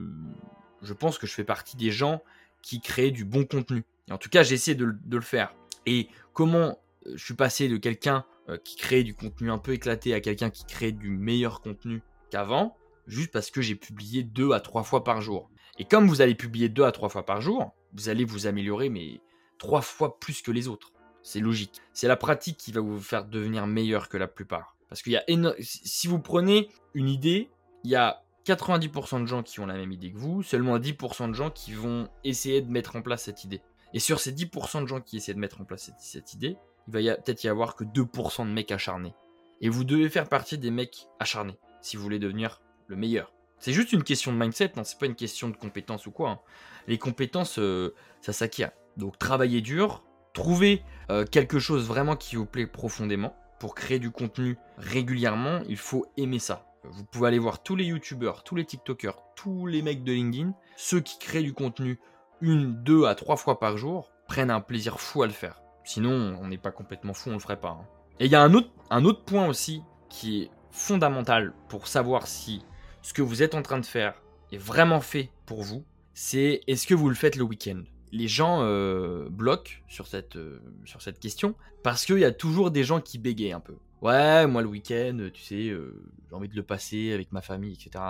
je 0.83 0.92
pense 0.95 1.18
que 1.18 1.26
je 1.26 1.33
fais 1.35 1.45
partie 1.45 1.76
des 1.76 1.90
gens 1.90 2.23
qui 2.62 2.80
créent 2.80 3.11
du 3.11 3.25
bon 3.25 3.45
contenu. 3.45 3.85
Et 4.09 4.12
en 4.12 4.18
tout 4.18 4.30
cas, 4.30 4.42
j'essaie 4.42 4.75
de, 4.75 4.97
de 5.04 5.16
le 5.16 5.23
faire. 5.23 5.54
Et 5.85 6.09
comment 6.33 6.78
euh, 7.06 7.12
je 7.14 7.25
suis 7.25 7.35
passé 7.35 7.68
de 7.68 7.76
quelqu'un 7.76 8.25
euh, 8.49 8.59
qui 8.59 8.76
crée 8.76 9.03
du 9.03 9.15
contenu 9.15 9.50
un 9.50 9.59
peu 9.59 9.73
éclaté 9.73 10.15
à 10.15 10.21
quelqu'un 10.21 10.50
qui 10.50 10.65
crée 10.65 10.93
du 10.93 11.11
meilleur 11.11 11.61
contenu 11.61 12.03
qu'avant, 12.31 12.76
juste 13.07 13.33
parce 13.33 13.50
que 13.50 13.61
j'ai 13.61 13.75
publié 13.75 14.23
deux 14.23 14.53
à 14.53 14.61
trois 14.61 14.83
fois 14.83 15.05
par 15.05 15.21
jour. 15.21 15.50
Et 15.79 15.85
comme 15.85 16.09
vous 16.09 16.21
allez 16.21 16.35
publier 16.35 16.69
deux 16.69 16.85
à 16.85 16.93
trois 16.93 17.09
fois 17.09 17.25
par 17.25 17.41
jour, 17.41 17.75
vous 17.93 18.09
allez 18.09 18.25
vous 18.25 18.47
améliorer, 18.47 18.88
mais 18.88 19.21
trois 19.59 19.83
fois 19.83 20.19
plus 20.19 20.43
que 20.43 20.50
les 20.50 20.69
autres. 20.69 20.93
C'est 21.23 21.40
logique. 21.40 21.83
C'est 21.92 22.09
la 22.09 22.16
pratique 22.16 22.57
qui 22.57 22.73
va 22.73 22.81
vous 22.81 23.01
faire 23.01 23.25
devenir 23.25 23.66
meilleur 23.66 24.09
que 24.09 24.16
la 24.16 24.29
plupart. 24.29 24.77
Parce 24.88 25.03
qu'il 25.03 25.12
y 25.12 25.16
a 25.16 25.25
si 25.61 26.07
vous 26.07 26.20
prenez 26.20 26.68
une 26.94 27.09
idée, 27.09 27.51
il 27.83 27.90
y 27.90 27.97
a 27.97 28.23
90% 28.47 29.23
de 29.23 29.27
gens 29.27 29.42
qui 29.42 29.59
ont 29.59 29.66
la 29.66 29.75
même 29.75 29.90
idée 29.90 30.12
que 30.12 30.18
vous, 30.18 30.42
seulement 30.44 30.79
10% 30.79 31.29
de 31.29 31.35
gens 31.35 31.51
qui 31.51 31.73
vont 31.73 32.09
essayer 32.23 32.62
de 32.62 32.70
mettre 32.70 32.94
en 32.94 33.03
place 33.03 33.25
cette 33.25 33.42
idée. 33.42 33.61
Et 33.92 33.99
sur 33.99 34.20
ces 34.20 34.33
10% 34.33 34.83
de 34.83 34.87
gens 34.87 35.01
qui 35.01 35.16
essaient 35.16 35.35
de 35.35 35.38
mettre 35.38 35.61
en 35.61 35.64
place 35.64 35.90
cette 35.99 36.33
idée, 36.33 36.57
il 36.88 36.92
va 36.92 37.16
peut-être 37.16 37.44
y 37.44 37.49
avoir 37.49 37.77
que 37.77 37.85
2% 37.85 38.46
de 38.46 38.53
mecs 38.53 38.72
acharnés. 38.72 39.14
Et 39.61 39.68
vous 39.68 39.85
devez 39.85 40.09
faire 40.09 40.29
partie 40.29 40.59
des 40.59 40.70
mecs 40.70 41.09
acharnés 41.18 41.59
si 41.81 41.96
vous 41.96 42.03
voulez 42.03 42.18
devenir 42.18 42.61
le 42.88 42.96
meilleur. 42.96 43.33
C'est 43.59 43.72
juste 43.72 43.92
une 43.92 44.03
question 44.03 44.33
de 44.33 44.38
mindset, 44.38 44.72
non, 44.77 44.85
c'est 44.85 44.99
pas 44.99 45.07
une 45.07 45.14
question 45.14 45.49
de 45.49 45.57
compétences 45.57 46.07
ou 46.07 46.11
quoi. 46.11 46.31
Hein. 46.31 46.40
Les 46.88 46.99
compétences, 46.99 47.59
euh, 47.59 47.94
ça 48.20 48.33
s'acquiert. 48.33 48.72
Donc 48.96 49.18
travaillez 49.18 49.61
dur, 49.61 50.05
trouvez 50.35 50.83
euh, 51.11 51.25
quelque 51.25 51.59
chose 51.59 51.87
vraiment 51.87 52.16
qui 52.16 52.37
vous 52.37 52.46
plaît 52.46 52.66
profondément. 52.66 53.35
Pour 53.59 53.75
créer 53.75 53.99
du 53.99 54.11
contenu 54.11 54.59
régulièrement, 54.77 55.61
il 55.68 55.79
faut 55.79 56.07
aimer 56.18 56.38
ça. 56.38 56.66
Vous 56.85 57.05
pouvez 57.05 57.29
aller 57.29 57.38
voir 57.38 57.62
tous 57.62 57.75
les 57.75 57.85
youtubeurs, 57.85 58.44
tous 58.44 58.55
les 58.55 58.64
tiktokers, 58.64 59.22
tous 59.35 59.66
les 59.66 59.81
mecs 59.81 60.05
de 60.05 60.12
LinkedIn, 60.12 60.53
ceux 60.77 61.01
qui 61.01 61.18
créent 61.18 61.42
du 61.42 61.55
contenu 61.55 61.99
une, 62.42 62.83
deux 62.85 63.07
à 63.07 63.14
trois 63.14 63.37
fois 63.37 63.59
par 63.59 63.79
jour, 63.79 64.12
prennent 64.29 64.51
un 64.51 64.61
plaisir 64.61 65.01
fou 65.01 65.22
à 65.22 65.27
le 65.27 65.33
faire. 65.33 65.62
Sinon, 65.87 66.37
on 66.42 66.49
n'est 66.49 66.59
pas 66.59 66.72
complètement 66.72 67.14
fou, 67.14 67.31
on 67.31 67.35
le 67.35 67.38
ferait 67.38 67.61
pas. 67.61 67.79
Hein. 67.81 67.87
Et 68.18 68.27
il 68.27 68.33
y 68.33 68.35
a 68.35 68.42
un 68.42 68.53
autre, 68.53 69.22
point 69.25 69.46
aussi 69.46 69.83
qui 70.09 70.42
est 70.42 70.51
fondamental 70.72 71.55
pour 71.68 71.87
savoir 71.87 72.27
si 72.27 72.64
ce 73.03 73.14
que 73.14 73.22
vous 73.22 73.40
êtes 73.40 73.55
en 73.55 73.62
train 73.62 73.79
de 73.79 73.87
faire 73.87 74.20
est 74.51 74.59
vraiment 74.59 75.01
fait 75.01 75.31
pour 75.46 75.62
vous, 75.62 75.85
c'est 76.12 76.61
est-ce 76.66 76.88
que 76.88 76.94
vous 76.94 77.09
le 77.09 77.14
faites 77.14 77.37
le 77.37 77.44
week-end? 77.44 77.83
Les 78.11 78.27
gens 78.27 78.62
euh, 78.62 79.29
bloquent 79.31 79.70
sur 79.87 80.09
cette, 80.09 80.35
euh, 80.35 80.61
sur 80.85 81.03
cette 81.03 81.20
question 81.20 81.55
parce 81.85 82.05
qu'il 82.05 82.18
y 82.18 82.25
a 82.25 82.33
toujours 82.33 82.72
des 82.72 82.83
gens 82.83 83.01
qui 83.01 83.18
bégayent 83.18 83.53
un 83.53 83.61
peu. 83.61 83.77
Ouais, 84.03 84.44
moi 84.49 84.62
le 84.62 84.68
week-end, 84.68 85.29
tu 85.33 85.42
sais, 85.42 85.68
euh, 85.68 86.03
j'ai 86.29 86.35
envie 86.35 86.49
de 86.49 86.57
le 86.57 86.64
passer 86.64 87.12
avec 87.12 87.31
ma 87.31 87.42
famille, 87.42 87.75
etc. 87.75 87.90
Tu 87.90 87.99
sais, 87.99 88.05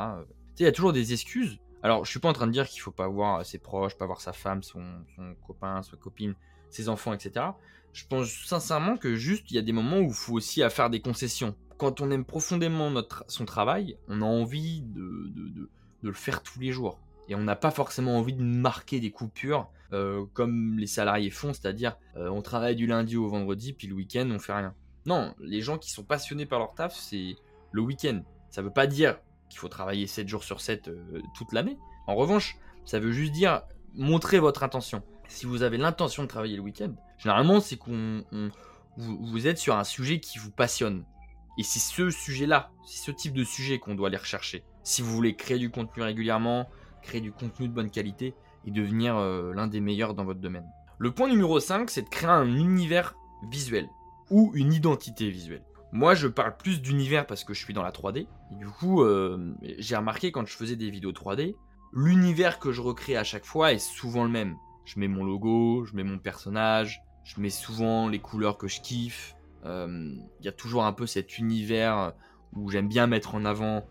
il 0.61 0.65
y 0.65 0.67
a 0.67 0.73
toujours 0.73 0.95
des 0.95 1.13
excuses. 1.13 1.59
Alors, 1.83 2.07
je 2.07 2.11
suis 2.11 2.21
pas 2.21 2.31
en 2.31 2.33
train 2.33 2.47
de 2.47 2.53
dire 2.53 2.67
qu'il 2.67 2.81
faut 2.81 2.91
pas 2.91 3.07
voir 3.07 3.45
ses 3.45 3.59
proches, 3.59 3.97
pas 3.97 4.07
voir 4.07 4.23
sa 4.23 4.33
femme, 4.33 4.63
son 4.63 4.83
copain, 5.47 5.83
sa 5.83 5.97
copine, 5.99 6.35
ses 6.71 6.89
enfants, 6.89 7.13
etc. 7.13 7.47
Je 7.93 8.05
pense 8.07 8.29
sincèrement 8.29 8.97
que 8.97 9.15
juste 9.15 9.51
il 9.51 9.55
y 9.55 9.59
a 9.59 9.63
des 9.63 9.73
moments 9.73 9.99
où 9.99 10.09
il 10.09 10.15
faut 10.15 10.35
aussi 10.35 10.63
faire 10.71 10.91
des 10.91 11.01
concessions. 11.01 11.55
Quand 11.79 12.01
on 12.01 12.11
aime 12.11 12.25
profondément 12.25 12.91
notre, 12.91 13.25
son 13.29 13.45
travail, 13.45 13.99
on 14.09 14.23
a 14.23 14.25
envie 14.25 14.83
de, 14.83 15.31
de, 15.35 15.69
le 16.03 16.13
faire 16.13 16.43
tous 16.43 16.61
les 16.61 16.73
jours. 16.73 17.01
Et 17.29 17.35
on 17.35 17.43
n'a 17.43 17.57
pas 17.57 17.71
forcément 17.71 18.19
envie 18.19 18.35
de 18.35 18.43
marquer 18.43 19.01
des 19.01 19.11
coupures 19.11 19.69
euh, 19.93 20.25
comme 20.33 20.79
les 20.79 20.87
salariés 20.87 21.31
font, 21.31 21.53
c'est-à-dire 21.53 21.97
euh, 22.17 22.29
on 22.29 22.43
travaille 22.43 22.77
du 22.77 22.87
lundi 22.87 23.17
au 23.17 23.29
vendredi, 23.29 23.73
puis 23.73 23.87
le 23.87 23.95
week-end 23.95 24.29
on 24.31 24.39
fait 24.39 24.53
rien. 24.53 24.75
Non, 25.07 25.35
les 25.41 25.61
gens 25.61 25.79
qui 25.79 25.91
sont 25.91 26.03
passionnés 26.03 26.47
par 26.47 26.59
leur 26.59 26.75
taf, 26.75 26.95
c'est 26.95 27.37
le 27.73 27.81
week-end. 27.81 28.23
Ça 28.51 28.63
veut 28.63 28.73
pas 28.73 28.87
dire 28.87 29.19
qu'il 29.49 29.59
faut 29.59 29.69
travailler 29.69 30.07
7 30.07 30.29
jours 30.29 30.45
sur 30.45 30.61
7 30.61 30.89
euh, 30.89 31.21
toute 31.37 31.53
l'année. 31.53 31.79
En 32.07 32.15
revanche, 32.15 32.57
ça 32.85 32.99
veut 32.99 33.13
juste 33.13 33.33
dire 33.33 33.63
montrer 33.95 34.39
votre 34.39 34.63
intention 34.63 35.03
si 35.29 35.47
vous 35.47 35.63
avez 35.63 35.77
l'intention 35.77 36.23
de 36.23 36.29
travailler 36.29 36.57
le 36.57 36.63
week-end, 36.63 36.95
généralement, 37.19 37.61
c'est 37.61 37.77
qu'on 37.77 38.25
vous, 38.97 39.47
êtes 39.47 39.59
sur 39.59 39.77
un 39.77 39.85
sujet 39.85 40.21
qui 40.21 40.39
vous 40.39 40.51
passionne. 40.51 41.05
Et 41.59 41.63
c'est 41.63 41.79
ce 41.79 42.11
sujet-là, 42.11 42.71
c'est 42.87 43.05
ce 43.05 43.11
type 43.11 43.35
de 43.35 43.45
sujet 43.45 43.79
qu'on 43.79 43.95
doit 43.95 44.09
aller 44.09 44.17
rechercher. 44.17 44.65
Si 44.83 45.03
vous 45.03 45.13
voulez 45.13 45.37
créer 45.37 45.59
du 45.59 45.71
contenu 45.71 46.03
régulièrement, 46.03 46.69
créer 47.03 47.21
du 47.21 47.33
contenu 47.33 47.69
de 47.69 47.73
bonne 47.73 47.91
qualité 47.91 48.35
et 48.67 48.71
devenir 48.71 49.17
euh, 49.17 49.53
l'un 49.55 49.67
des 49.67 49.81
meilleurs 49.81 50.15
dans 50.15 50.25
votre 50.25 50.41
domaine. 50.41 50.67
Le 50.99 51.11
point 51.11 51.29
numéro 51.29 51.61
5, 51.61 51.91
c'est 51.91 52.03
de 52.03 52.09
créer 52.09 52.31
un 52.31 52.47
univers 52.47 53.17
visuel 53.51 53.89
ou 54.31 54.51
une 54.55 54.73
identité 54.73 55.31
visuelle. 55.31 55.65
Moi, 55.93 56.15
je 56.15 56.27
parle 56.27 56.57
plus 56.57 56.83
d'univers 56.83 57.27
parce 57.27 57.45
que 57.45 57.55
je 57.55 57.65
suis 57.65 57.75
dans 57.75 57.83
la 57.83 57.93
3D. 57.93 58.27
Et 58.53 58.55
du 58.57 58.67
coup, 58.67 59.03
euh, 59.03 59.55
j'ai 59.79 59.97
remarqué 59.97 60.33
quand 60.33 60.47
je 60.47 60.57
faisais 60.57 60.77
des 60.77 60.91
vidéos 60.91 61.13
3D, 61.13 61.55
l'univers 61.93 62.59
que 62.59 62.73
je 62.73 62.81
recrée 62.81 63.17
à 63.17 63.25
chaque 63.25 63.45
fois 63.45 63.73
est 63.73 63.79
souvent 63.79 64.25
le 64.25 64.31
même 64.31 64.57
je 64.87 64.99
mets 64.99 65.09
mon 65.09 65.25
logo, 65.25 65.85
je 65.85 65.95
mets 65.95 66.05
mon 66.05 66.19
personnage, 66.19 67.03
je 67.25 67.41
mets 67.41 67.51
souvent 67.51 68.09
les 68.09 68.21
couleurs 68.21 68.57
que 68.57 68.69
je 68.69 68.81
kiffe. 68.81 69.37
Il 69.65 69.69
euh, 69.69 70.15
y 70.43 70.49
a 70.49 70.53
toujours 70.53 70.85
un 70.85 70.93
peu 70.93 71.07
cet 71.07 71.39
univers 71.39 72.13
où 72.55 72.71
j'aime 72.71 72.89
bien 72.89 73.07
mettre 73.07 73.35
en 73.35 73.45
avant 73.45 73.85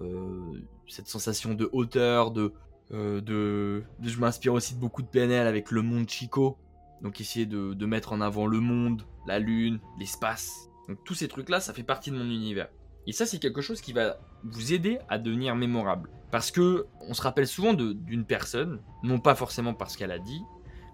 euh, 0.00 0.60
cette 0.86 1.08
sensation 1.08 1.54
de 1.54 1.68
hauteur, 1.72 2.32
euh, 2.36 3.20
de, 3.20 3.82
de, 3.98 4.08
je 4.08 4.20
m'inspire 4.20 4.52
aussi 4.52 4.74
de 4.74 4.80
beaucoup 4.80 5.02
de 5.02 5.08
PNL 5.08 5.46
avec 5.46 5.70
le 5.70 5.80
monde 5.80 6.08
Chico. 6.08 6.58
Donc 7.00 7.20
essayer 7.20 7.46
de, 7.46 7.72
de 7.72 7.86
mettre 7.86 8.12
en 8.12 8.20
avant 8.20 8.46
le 8.46 8.60
monde, 8.60 9.02
la 9.26 9.38
lune, 9.38 9.80
l'espace. 9.98 10.68
Donc 10.86 11.02
tous 11.04 11.14
ces 11.14 11.28
trucs-là, 11.28 11.60
ça 11.60 11.72
fait 11.72 11.82
partie 11.82 12.10
de 12.10 12.16
mon 12.16 12.24
univers. 12.24 12.68
Et 13.06 13.12
ça, 13.12 13.26
c'est 13.26 13.38
quelque 13.38 13.60
chose 13.60 13.80
qui 13.80 13.92
va 13.92 14.18
vous 14.44 14.72
aider 14.72 14.98
à 15.08 15.18
devenir 15.18 15.56
mémorable. 15.56 16.10
Parce 16.30 16.50
que 16.50 16.86
on 17.00 17.14
se 17.14 17.22
rappelle 17.22 17.46
souvent 17.46 17.74
d'une 17.74 18.24
personne, 18.24 18.80
non 19.02 19.18
pas 19.18 19.34
forcément 19.34 19.74
parce 19.74 19.96
qu'elle 19.96 20.12
a 20.12 20.18
dit, 20.18 20.42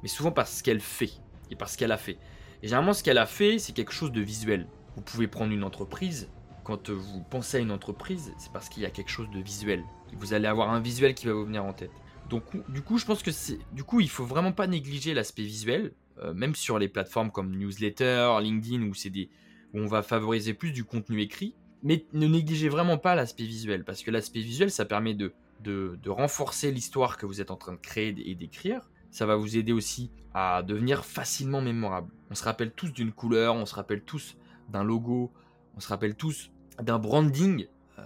mais 0.03 0.09
souvent 0.09 0.33
parce 0.33 0.63
qu'elle 0.63 0.81
fait 0.81 1.13
et 1.51 1.57
parce 1.57 1.77
qu'elle 1.77 1.93
a 1.93 1.99
fait. 1.99 2.19
Et 2.63 2.69
généralement, 2.69 2.93
ce 2.93 3.03
qu'elle 3.03 3.19
a 3.19 3.27
fait, 3.27 3.59
c'est 3.59 3.73
quelque 3.73 3.93
chose 3.93 4.11
de 4.11 4.21
visuel. 4.21 4.67
Vous 4.97 5.03
pouvez 5.03 5.29
prendre 5.29 5.53
une 5.53 5.65
entreprise. 5.65 6.31
quand 6.65 6.91
vous 6.91 7.23
pensez 7.31 7.57
à 7.57 7.61
une 7.61 7.71
entreprise, 7.71 8.35
c'est 8.37 8.53
parce 8.53 8.69
qu'il 8.69 8.83
y 8.83 8.87
a 8.87 8.91
quelque 8.91 9.11
chose 9.11 9.31
de 9.31 9.41
visuel. 9.41 9.83
Vous 10.13 10.35
allez 10.35 10.47
avoir 10.47 10.71
un 10.71 10.81
visuel 10.81 11.15
qui 11.15 11.27
va 11.27 11.33
vous 11.33 11.47
venir 11.47 11.65
en 11.65 11.73
tête. 11.73 11.93
Donc 12.29 12.45
du 12.71 12.83
coup, 12.83 12.99
je 12.99 13.07
pense 13.07 13.23
que 13.23 13.31
c'est 13.31 13.59
du 13.73 13.85
coup, 13.85 14.01
il 14.01 14.11
faut 14.11 14.25
vraiment 14.25 14.53
pas 14.53 14.67
négliger 14.67 15.15
l'aspect 15.15 15.45
visuel, 15.45 15.95
euh, 16.23 16.35
même 16.35 16.55
sur 16.55 16.79
les 16.79 16.89
plateformes 16.89 17.31
comme 17.31 17.57
newsletter, 17.57 18.37
LinkedIn 18.43 18.83
où 18.83 18.95
c'est 18.95 19.11
des 19.11 19.31
où 19.73 19.79
on 19.79 19.87
va 19.87 20.03
favoriser 20.03 20.55
plus 20.55 20.73
du 20.73 20.85
contenu 20.85 21.21
écrit, 21.21 21.55
mais 21.83 22.07
ne 22.13 22.27
négligez 22.27 22.69
vraiment 22.69 22.99
pas 22.99 23.15
l'aspect 23.15 23.45
visuel 23.45 23.85
parce 23.85 24.03
que 24.03 24.11
l'aspect 24.11 24.41
visuel, 24.41 24.71
ça 24.71 24.85
permet 24.85 25.15
de, 25.15 25.33
de, 25.61 26.11
renforcer 26.11 26.71
l'histoire 26.73 27.17
que 27.17 27.27
vous 27.27 27.41
êtes 27.41 27.51
en 27.51 27.57
train 27.57 27.73
de 27.73 27.79
créer 27.79 28.15
et 28.31 28.35
d'écrire. 28.35 28.91
Ça 29.11 29.27
va 29.27 29.37
vous 29.37 29.57
aider 29.57 29.73
aussi 29.73 30.11
à 30.35 30.63
devenir 30.63 31.05
facilement 31.05 31.61
mémorable. 31.61 32.13
On 32.31 32.35
se 32.35 32.45
rappelle 32.45 32.73
tous 32.73 32.93
d'une 32.93 33.13
couleur, 33.13 33.55
on 33.55 33.67
se 33.67 33.75
rappelle 33.75 34.03
tous 34.03 34.37
d'un 34.69 34.85
logo, 34.85 35.33
on 35.77 35.81
se 35.81 35.89
rappelle 35.89 36.15
tous 36.15 36.51
d'un 36.83 36.99
branding 36.99 37.67
euh, 37.99 38.03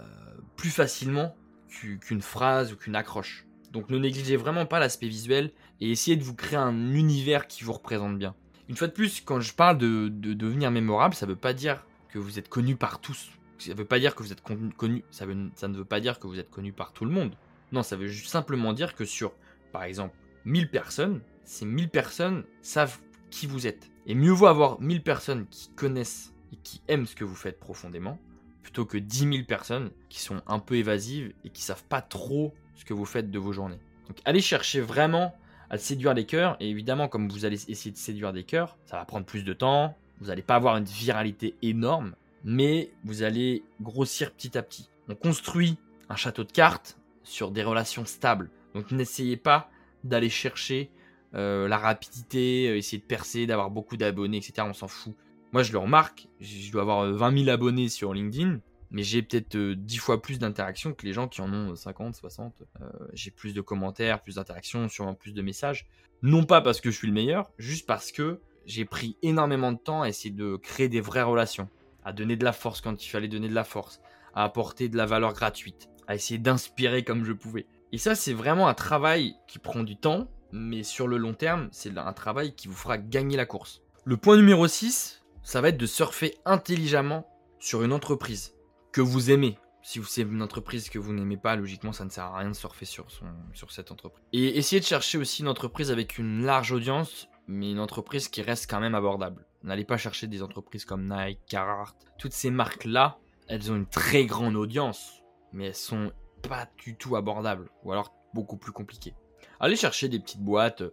plus 0.55 0.69
facilement 0.69 1.35
qu'une 1.67 2.21
phrase 2.21 2.71
ou 2.71 2.77
qu'une 2.77 2.95
accroche. 2.95 3.45
Donc 3.71 3.89
ne 3.89 3.97
négligez 3.97 4.37
vraiment 4.37 4.67
pas 4.67 4.79
l'aspect 4.79 5.07
visuel 5.07 5.51
et 5.81 5.91
essayez 5.91 6.15
de 6.15 6.23
vous 6.23 6.35
créer 6.35 6.59
un 6.59 6.93
univers 6.93 7.47
qui 7.47 7.63
vous 7.63 7.73
représente 7.73 8.17
bien. 8.17 8.35
Une 8.69 8.77
fois 8.77 8.87
de 8.87 8.93
plus, 8.93 9.21
quand 9.21 9.41
je 9.41 9.53
parle 9.53 9.77
de, 9.77 10.07
devenir 10.09 10.71
mémorable, 10.71 11.15
ça 11.15 11.25
ne 11.25 11.31
veut 11.31 11.37
pas 11.37 11.53
dire 11.53 11.85
que 12.09 12.19
vous 12.19 12.39
êtes 12.39 12.49
connu 12.49 12.75
par 12.75 13.01
tous. 13.01 13.31
Ça 13.63 13.73
ne 13.73 13.77
veut 13.77 13.85
pas 13.85 13.99
dire 13.99 14.15
que 14.15 14.23
vous 14.23 14.31
êtes 14.31 14.41
connu, 14.41 15.03
ne 15.11 16.71
par 16.71 16.93
tout 16.93 17.05
le 17.05 17.11
monde. 17.11 17.35
Non, 17.71 17.83
ça 17.83 17.95
veut 17.95 18.11
simplement 18.11 18.73
dire 18.73 18.95
que 18.95 19.05
sur, 19.05 19.33
par 19.71 19.83
exemple, 19.83 20.15
1000 20.45 20.69
personnes, 20.69 21.21
ces 21.43 21.65
1000 21.65 21.89
personnes 21.89 22.43
savent 22.61 22.99
qui 23.29 23.47
vous 23.47 23.65
êtes. 23.67 23.89
Et 24.05 24.15
mieux 24.15 24.31
vaut 24.31 24.47
avoir 24.47 24.81
1000 24.81 25.01
personnes 25.01 25.47
qui 25.47 25.69
connaissent 25.69 26.33
et 26.51 26.57
qui 26.57 26.81
aiment 26.87 27.07
ce 27.07 27.15
que 27.15 27.23
vous 27.23 27.35
faites 27.35 27.59
profondément, 27.59 28.19
plutôt 28.61 28.85
que 28.85 28.97
10 28.97 29.31
000 29.31 29.43
personnes 29.47 29.91
qui 30.09 30.19
sont 30.19 30.41
un 30.45 30.59
peu 30.59 30.75
évasives 30.75 31.33
et 31.43 31.49
qui 31.49 31.61
savent 31.61 31.85
pas 31.85 32.01
trop 32.01 32.53
ce 32.75 32.85
que 32.85 32.93
vous 32.93 33.05
faites 33.05 33.31
de 33.31 33.39
vos 33.39 33.53
journées. 33.53 33.79
Donc 34.07 34.17
allez 34.25 34.41
chercher 34.41 34.81
vraiment 34.81 35.35
à 35.69 35.77
séduire 35.77 36.13
les 36.13 36.25
cœurs, 36.25 36.57
et 36.59 36.69
évidemment 36.69 37.07
comme 37.07 37.29
vous 37.29 37.45
allez 37.45 37.69
essayer 37.69 37.91
de 37.91 37.97
séduire 37.97 38.33
des 38.33 38.43
cœurs, 38.43 38.77
ça 38.85 38.97
va 38.97 39.05
prendre 39.05 39.25
plus 39.25 39.43
de 39.43 39.53
temps, 39.53 39.97
vous 40.19 40.27
n'allez 40.27 40.43
pas 40.43 40.55
avoir 40.55 40.77
une 40.77 40.85
viralité 40.85 41.55
énorme, 41.63 42.13
mais 42.43 42.91
vous 43.03 43.23
allez 43.23 43.63
grossir 43.81 44.31
petit 44.31 44.57
à 44.57 44.63
petit. 44.63 44.89
On 45.07 45.15
construit 45.15 45.77
un 46.09 46.15
château 46.15 46.43
de 46.43 46.51
cartes 46.51 46.97
sur 47.23 47.51
des 47.51 47.63
relations 47.63 48.05
stables. 48.05 48.49
Donc 48.73 48.91
n'essayez 48.91 49.37
pas 49.37 49.69
d'aller 50.03 50.29
chercher 50.29 50.89
euh, 51.35 51.67
la 51.67 51.77
rapidité, 51.77 52.69
euh, 52.69 52.77
essayer 52.77 52.99
de 52.99 53.07
percer, 53.07 53.47
d'avoir 53.47 53.69
beaucoup 53.69 53.97
d'abonnés, 53.97 54.37
etc. 54.37 54.67
On 54.69 54.73
s'en 54.73 54.87
fout. 54.87 55.15
Moi 55.51 55.63
je 55.63 55.71
le 55.71 55.77
remarque, 55.77 56.27
je 56.39 56.71
dois 56.71 56.81
avoir 56.81 57.05
20 57.11 57.31
euh, 57.33 57.37
000 57.43 57.49
abonnés 57.49 57.89
sur 57.89 58.13
LinkedIn 58.13 58.59
mais 58.93 59.01
j'ai 59.03 59.23
peut-être 59.23 59.57
10 59.57 59.97
euh, 59.97 59.99
fois 59.99 60.21
plus 60.21 60.39
d'interactions 60.39 60.93
que 60.93 61.05
les 61.05 61.13
gens 61.13 61.27
qui 61.27 61.41
en 61.41 61.51
ont 61.51 61.75
50, 61.75 62.15
60. 62.15 62.53
Euh, 62.79 62.85
j'ai 63.13 63.31
plus 63.31 63.53
de 63.53 63.59
commentaires, 63.59 64.21
plus 64.21 64.35
d'interactions, 64.35 64.87
sûrement 64.87 65.15
plus 65.15 65.33
de 65.33 65.41
messages. 65.41 65.87
Non 66.21 66.45
pas 66.45 66.61
parce 66.61 66.79
que 66.79 66.91
je 66.91 66.97
suis 66.97 67.07
le 67.07 67.13
meilleur, 67.13 67.51
juste 67.57 67.87
parce 67.87 68.11
que 68.11 68.39
j'ai 68.65 68.85
pris 68.85 69.17
énormément 69.23 69.71
de 69.71 69.79
temps 69.79 70.03
à 70.03 70.09
essayer 70.09 70.33
de 70.33 70.55
créer 70.55 70.89
des 70.89 71.01
vraies 71.01 71.23
relations, 71.23 71.67
à 72.05 72.13
donner 72.13 72.35
de 72.35 72.43
la 72.43 72.53
force 72.53 72.81
quand 72.81 73.05
il 73.05 73.09
fallait 73.09 73.27
donner 73.27 73.49
de 73.49 73.55
la 73.55 73.63
force, 73.63 74.01
à 74.33 74.43
apporter 74.43 74.89
de 74.89 74.97
la 74.97 75.05
valeur 75.05 75.33
gratuite, 75.33 75.89
à 76.07 76.15
essayer 76.15 76.37
d'inspirer 76.37 77.03
comme 77.03 77.23
je 77.23 77.33
pouvais. 77.33 77.65
Et 77.91 77.97
ça, 77.97 78.15
c'est 78.15 78.33
vraiment 78.33 78.67
un 78.67 78.73
travail 78.73 79.35
qui 79.47 79.59
prend 79.59 79.83
du 79.83 79.95
temps, 79.95 80.27
mais 80.51 80.83
sur 80.83 81.07
le 81.07 81.17
long 81.17 81.33
terme, 81.33 81.69
c'est 81.71 81.95
un 81.97 82.13
travail 82.13 82.55
qui 82.55 82.67
vous 82.67 82.75
fera 82.75 82.97
gagner 82.97 83.37
la 83.37 83.45
course. 83.45 83.81
Le 84.05 84.17
point 84.17 84.35
numéro 84.35 84.67
6, 84.67 85.23
ça 85.43 85.61
va 85.61 85.69
être 85.69 85.77
de 85.77 85.85
surfer 85.85 86.35
intelligemment 86.45 87.27
sur 87.59 87.83
une 87.83 87.93
entreprise 87.93 88.55
que 88.91 89.01
vous 89.01 89.31
aimez. 89.31 89.57
Si 89.81 90.01
c'est 90.07 90.21
une 90.21 90.41
entreprise 90.41 90.89
que 90.89 90.97
vous 90.97 91.11
n'aimez 91.13 91.37
pas, 91.37 91.55
logiquement, 91.55 91.91
ça 91.91 92.05
ne 92.05 92.09
sert 92.09 92.23
à 92.23 92.37
rien 92.37 92.49
de 92.49 92.55
surfer 92.55 92.85
sur, 92.85 93.11
son, 93.11 93.25
sur 93.53 93.71
cette 93.71 93.91
entreprise. 93.91 94.23
Et 94.31 94.57
essayez 94.57 94.79
de 94.79 94.85
chercher 94.85 95.17
aussi 95.17 95.41
une 95.41 95.49
entreprise 95.49 95.91
avec 95.91 96.17
une 96.17 96.45
large 96.45 96.71
audience, 96.71 97.27
mais 97.47 97.71
une 97.71 97.79
entreprise 97.79 98.27
qui 98.27 98.41
reste 98.41 98.69
quand 98.69 98.79
même 98.79 98.95
abordable. 98.95 99.45
N'allez 99.63 99.85
pas 99.85 99.97
chercher 99.97 100.27
des 100.27 100.43
entreprises 100.43 100.85
comme 100.85 101.07
Nike, 101.07 101.39
Carhartt. 101.47 101.95
Toutes 102.17 102.33
ces 102.33 102.51
marques-là, 102.51 103.17
elles 103.47 103.71
ont 103.71 103.75
une 103.75 103.87
très 103.87 104.25
grande 104.25 104.55
audience, 104.55 105.23
mais 105.51 105.67
elles 105.67 105.75
sont 105.75 106.11
pas 106.47 106.67
du 106.77 106.95
tout 106.95 107.15
abordables, 107.15 107.69
ou 107.83 107.91
alors 107.91 108.13
beaucoup 108.33 108.57
plus 108.57 108.71
compliquées. 108.71 109.13
Allez 109.59 109.75
chercher 109.75 110.09
des 110.09 110.19
petites 110.19 110.41
boîtes, 110.41 110.83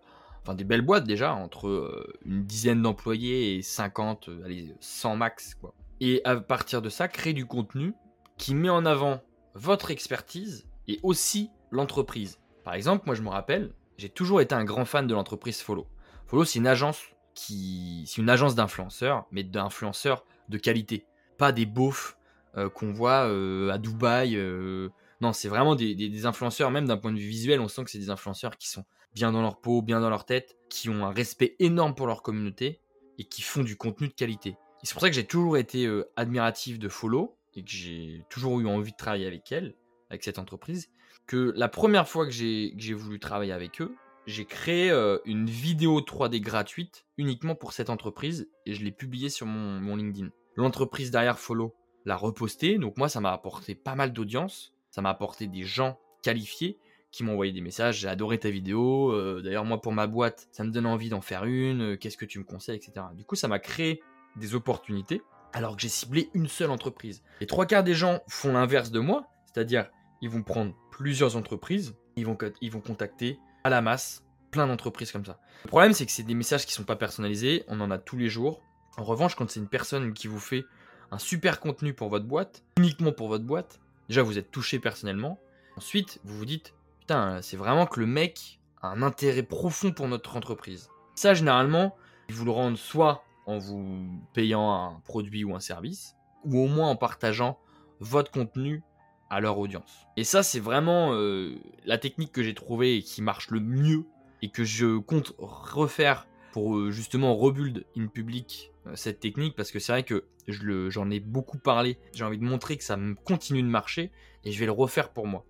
enfin 0.42 0.54
des 0.54 0.64
belles 0.64 0.82
boîtes 0.82 1.04
déjà, 1.04 1.34
entre 1.34 1.68
euh, 1.68 2.12
une 2.24 2.44
dizaine 2.44 2.82
d'employés 2.82 3.56
et 3.56 3.62
50, 3.62 4.28
euh, 4.28 4.44
allez, 4.44 4.74
100 4.80 5.16
max, 5.16 5.54
quoi. 5.54 5.74
Et 6.00 6.22
à 6.24 6.36
partir 6.36 6.80
de 6.80 6.88
ça, 6.88 7.08
créer 7.08 7.32
du 7.32 7.46
contenu 7.46 7.94
qui 8.38 8.54
met 8.54 8.70
en 8.70 8.86
avant 8.86 9.20
votre 9.54 9.90
expertise 9.90 10.66
et 10.88 10.98
aussi 11.02 11.50
l'entreprise. 11.70 12.38
Par 12.64 12.74
exemple, 12.74 13.04
moi 13.06 13.14
je 13.14 13.22
me 13.22 13.28
rappelle, 13.28 13.74
j'ai 13.98 14.08
toujours 14.08 14.40
été 14.40 14.54
un 14.54 14.64
grand 14.64 14.86
fan 14.86 15.06
de 15.06 15.14
l'entreprise 15.14 15.60
Follow. 15.60 15.86
Follow, 16.30 16.44
c'est 16.44 16.60
une 16.60 16.68
agence 16.68 17.02
qui, 17.34 18.04
c'est 18.06 18.22
une 18.22 18.30
agence 18.30 18.54
d'influenceurs, 18.54 19.26
mais 19.32 19.42
d'influenceurs 19.42 20.24
de 20.48 20.58
qualité, 20.58 21.04
pas 21.38 21.50
des 21.50 21.66
beaufs 21.66 22.16
euh, 22.56 22.68
qu'on 22.68 22.92
voit 22.92 23.26
euh, 23.26 23.70
à 23.70 23.78
Dubaï. 23.78 24.36
Euh. 24.36 24.90
Non, 25.20 25.32
c'est 25.32 25.48
vraiment 25.48 25.74
des, 25.74 25.96
des 25.96 26.26
influenceurs, 26.26 26.70
même 26.70 26.86
d'un 26.86 26.98
point 26.98 27.10
de 27.10 27.18
vue 27.18 27.26
visuel, 27.26 27.58
on 27.58 27.66
sent 27.66 27.82
que 27.82 27.90
c'est 27.90 27.98
des 27.98 28.10
influenceurs 28.10 28.58
qui 28.58 28.68
sont 28.68 28.84
bien 29.12 29.32
dans 29.32 29.42
leur 29.42 29.60
peau, 29.60 29.82
bien 29.82 29.98
dans 29.98 30.08
leur 30.08 30.24
tête, 30.24 30.56
qui 30.68 30.88
ont 30.88 31.04
un 31.04 31.10
respect 31.10 31.56
énorme 31.58 31.96
pour 31.96 32.06
leur 32.06 32.22
communauté 32.22 32.80
et 33.18 33.24
qui 33.24 33.42
font 33.42 33.64
du 33.64 33.76
contenu 33.76 34.06
de 34.06 34.14
qualité 34.14 34.56
c'est 34.82 34.94
pour 34.94 35.02
ça 35.02 35.10
que 35.10 35.14
j'ai 35.14 35.26
toujours 35.26 35.58
été 35.58 35.86
admiratif 36.16 36.78
de 36.78 36.88
Follow 36.88 37.36
et 37.54 37.62
que 37.62 37.70
j'ai 37.70 38.24
toujours 38.30 38.60
eu 38.60 38.66
envie 38.66 38.92
de 38.92 38.96
travailler 38.96 39.26
avec 39.26 39.52
elle, 39.52 39.74
avec 40.08 40.24
cette 40.24 40.38
entreprise. 40.38 40.88
Que 41.26 41.52
la 41.54 41.68
première 41.68 42.08
fois 42.08 42.24
que 42.24 42.32
j'ai 42.32 42.94
voulu 42.94 43.20
travailler 43.20 43.52
avec 43.52 43.82
eux, 43.82 43.94
j'ai 44.26 44.44
créé 44.44 44.90
euh, 44.90 45.18
une 45.24 45.46
vidéo 45.46 46.00
3D 46.00 46.40
gratuite 46.40 47.06
uniquement 47.16 47.54
pour 47.54 47.72
cette 47.72 47.90
entreprise 47.90 48.48
et 48.66 48.74
je 48.74 48.84
l'ai 48.84 48.92
publiée 48.92 49.28
sur 49.28 49.46
mon, 49.46 49.96
LinkedIn. 49.96 50.30
L'entreprise 50.56 51.10
derrière 51.10 51.38
Follow 51.38 51.74
l'a 52.04 52.16
repostée, 52.16 52.78
donc 52.78 52.96
moi 52.96 53.08
ça 53.08 53.20
m'a 53.20 53.32
apporté 53.32 53.74
pas 53.74 53.94
mal 53.94 54.12
d'audience, 54.12 54.74
ça 54.90 55.02
m'a 55.02 55.10
apporté 55.10 55.46
des 55.46 55.62
gens 55.62 55.98
qualifiés 56.22 56.78
qui 57.10 57.24
m'ont 57.24 57.32
envoyé 57.32 57.52
des 57.52 57.60
messages, 57.60 57.98
j'ai 57.98 58.08
adoré 58.08 58.38
ta 58.38 58.50
vidéo, 58.50 59.10
euh, 59.10 59.42
d'ailleurs 59.42 59.64
moi 59.64 59.80
pour 59.80 59.92
ma 59.92 60.06
boîte 60.06 60.48
ça 60.52 60.64
me 60.64 60.70
donne 60.70 60.86
envie 60.86 61.08
d'en 61.08 61.20
faire 61.20 61.44
une, 61.44 61.96
qu'est-ce 61.96 62.16
que 62.16 62.24
tu 62.24 62.38
me 62.38 62.44
conseilles, 62.44 62.76
etc. 62.76 63.06
Du 63.14 63.24
coup 63.24 63.36
ça 63.36 63.48
m'a 63.48 63.58
créé 63.58 64.02
des 64.36 64.54
opportunités 64.54 65.22
alors 65.52 65.74
que 65.74 65.82
j'ai 65.82 65.88
ciblé 65.88 66.30
une 66.34 66.46
seule 66.46 66.70
entreprise. 66.70 67.22
Les 67.40 67.46
trois 67.46 67.66
quarts 67.66 67.82
des 67.82 67.94
gens 67.94 68.20
font 68.28 68.52
l'inverse 68.52 68.90
de 68.90 69.00
moi, 69.00 69.26
c'est-à-dire 69.46 69.90
ils 70.22 70.30
vont 70.30 70.42
prendre 70.42 70.74
plusieurs 70.90 71.36
entreprises, 71.36 71.96
ils 72.16 72.26
vont, 72.26 72.38
ils 72.60 72.70
vont 72.70 72.80
contacter 72.80 73.38
à 73.64 73.70
la 73.70 73.80
masse 73.80 74.22
plein 74.50 74.66
d'entreprises 74.66 75.12
comme 75.12 75.24
ça. 75.24 75.38
Le 75.64 75.68
problème 75.68 75.92
c'est 75.92 76.06
que 76.06 76.12
c'est 76.12 76.22
des 76.22 76.34
messages 76.34 76.66
qui 76.66 76.72
sont 76.72 76.84
pas 76.84 76.96
personnalisés, 76.96 77.64
on 77.68 77.80
en 77.80 77.90
a 77.90 77.98
tous 77.98 78.16
les 78.16 78.28
jours. 78.28 78.62
En 78.96 79.04
revanche, 79.04 79.34
quand 79.36 79.48
c'est 79.48 79.60
une 79.60 79.68
personne 79.68 80.12
qui 80.12 80.26
vous 80.26 80.40
fait 80.40 80.64
un 81.10 81.18
super 81.18 81.60
contenu 81.60 81.94
pour 81.94 82.08
votre 82.08 82.26
boîte, 82.26 82.62
uniquement 82.76 83.12
pour 83.12 83.28
votre 83.28 83.44
boîte, 83.44 83.80
déjà 84.08 84.22
vous 84.22 84.38
êtes 84.38 84.50
touché 84.50 84.78
personnellement. 84.78 85.38
Ensuite, 85.76 86.20
vous 86.24 86.36
vous 86.36 86.44
dites, 86.44 86.74
putain, 87.00 87.40
c'est 87.42 87.56
vraiment 87.56 87.86
que 87.86 88.00
le 88.00 88.06
mec 88.06 88.60
a 88.82 88.88
un 88.88 89.02
intérêt 89.02 89.42
profond 89.42 89.92
pour 89.92 90.08
notre 90.08 90.36
entreprise. 90.36 90.90
Ça, 91.14 91.34
généralement, 91.34 91.96
ils 92.28 92.34
vous 92.34 92.44
le 92.44 92.50
rendent 92.50 92.76
soit 92.76 93.24
en 93.46 93.58
vous 93.58 94.06
payant 94.32 94.72
un 94.72 95.00
produit 95.04 95.44
ou 95.44 95.54
un 95.54 95.60
service, 95.60 96.16
ou 96.44 96.58
au 96.58 96.66
moins 96.66 96.88
en 96.88 96.96
partageant 96.96 97.58
votre 98.00 98.30
contenu 98.30 98.82
à 99.30 99.40
leur 99.40 99.58
audience. 99.58 100.06
Et 100.16 100.24
ça, 100.24 100.42
c'est 100.42 100.60
vraiment 100.60 101.14
euh, 101.14 101.54
la 101.86 101.96
technique 101.98 102.32
que 102.32 102.42
j'ai 102.42 102.54
trouvée 102.54 102.96
et 102.96 103.02
qui 103.02 103.22
marche 103.22 103.50
le 103.50 103.60
mieux 103.60 104.04
et 104.42 104.50
que 104.50 104.64
je 104.64 104.98
compte 104.98 105.34
refaire 105.38 106.26
pour 106.52 106.76
euh, 106.76 106.90
justement 106.90 107.36
rebuild 107.36 107.86
in 107.96 108.08
public 108.08 108.72
euh, 108.86 108.96
cette 108.96 109.20
technique 109.20 109.54
parce 109.54 109.70
que 109.70 109.78
c'est 109.78 109.92
vrai 109.92 110.02
que 110.02 110.26
j'en 110.48 111.10
ai 111.10 111.20
beaucoup 111.20 111.58
parlé. 111.58 111.96
J'ai 112.12 112.24
envie 112.24 112.38
de 112.38 112.44
montrer 112.44 112.76
que 112.76 112.84
ça 112.84 112.98
continue 113.24 113.62
de 113.62 113.68
marcher 113.68 114.10
et 114.44 114.50
je 114.50 114.58
vais 114.58 114.66
le 114.66 114.72
refaire 114.72 115.10
pour 115.10 115.26
moi. 115.26 115.46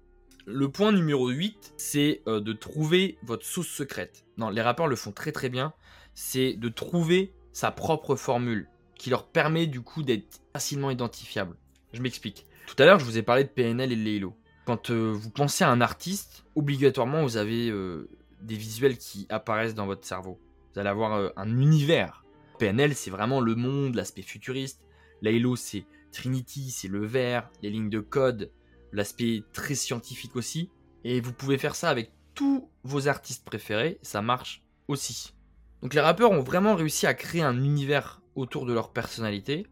Le 0.47 0.71
point 0.71 0.93
numéro 0.93 1.29
8, 1.29 1.75
c'est 1.77 2.23
de 2.27 2.53
trouver 2.53 3.19
votre 3.23 3.47
sauce 3.47 3.69
secrète. 3.69 4.25
Non, 4.37 4.49
les 4.49 4.63
rappeurs 4.63 4.89
le 4.89 4.97
font 4.97 5.13
très 5.13 5.33
très 5.33 5.49
bien. 5.49 5.75
C'est 6.15 6.55
de 6.55 6.69
trouver 6.69 7.33
sa 7.53 7.71
propre 7.71 8.17
formule 8.17 8.69
qui 8.97 9.11
leur 9.11 9.27
permet 9.27 9.67
du 9.67 9.81
coup 9.81 10.03
d'être 10.03 10.41
facilement 10.53 10.91
identifiable. 10.91 11.57
Je 11.93 12.03
m'explique. 12.03 12.47
Tout 12.71 12.81
à 12.81 12.87
l'heure, 12.87 13.01
je 13.01 13.05
vous 13.05 13.19
ai 13.19 13.23
parlé 13.23 13.43
de 13.43 13.49
PNL 13.49 13.91
et 13.91 13.97
de 13.97 14.01
Laylo. 14.01 14.33
Quand 14.65 14.91
euh, 14.91 15.11
vous 15.11 15.31
pensez 15.31 15.65
à 15.65 15.71
un 15.71 15.81
artiste, 15.81 16.45
obligatoirement, 16.55 17.25
vous 17.25 17.37
avez 17.37 17.69
euh, 17.69 18.09
des 18.43 18.55
visuels 18.55 18.97
qui 18.97 19.27
apparaissent 19.29 19.75
dans 19.75 19.87
votre 19.87 20.07
cerveau. 20.07 20.39
Vous 20.73 20.79
allez 20.79 20.89
avoir 20.89 21.15
euh, 21.15 21.31
un 21.37 21.61
univers. 21.61 22.25
PNL, 22.61 22.95
c'est 22.95 23.11
vraiment 23.11 23.41
le 23.41 23.57
monde, 23.57 23.97
l'aspect 23.97 24.23
futuriste. 24.23 24.81
Laylo, 25.21 25.57
c'est 25.57 25.85
Trinity, 26.13 26.71
c'est 26.71 26.87
le 26.87 27.05
vert, 27.05 27.51
les 27.61 27.71
lignes 27.71 27.91
de 27.91 27.99
code, 27.99 28.53
l'aspect 28.93 29.43
très 29.53 29.75
scientifique 29.75 30.37
aussi. 30.37 30.71
Et 31.03 31.21
vous 31.21 31.33
pouvez 31.33 31.59
faire 31.59 31.75
ça 31.75 31.91
avec 31.91 32.13
tous 32.35 32.71
vos 32.85 33.09
artistes 33.09 33.45
préférés, 33.45 33.99
ça 34.03 34.23
marche 34.23 34.63
aussi. 34.87 35.35
Donc 35.83 35.93
les 35.93 36.01
rappeurs 36.01 36.31
ont 36.31 36.43
vraiment 36.43 36.77
réussi 36.77 37.09
à 37.09 37.15
créer 37.15 37.43
un 37.43 37.65
univers 37.65 38.23
autour 38.37 38.65
de 38.65 38.73
leur 38.73 38.93
personnalité, 38.93 39.67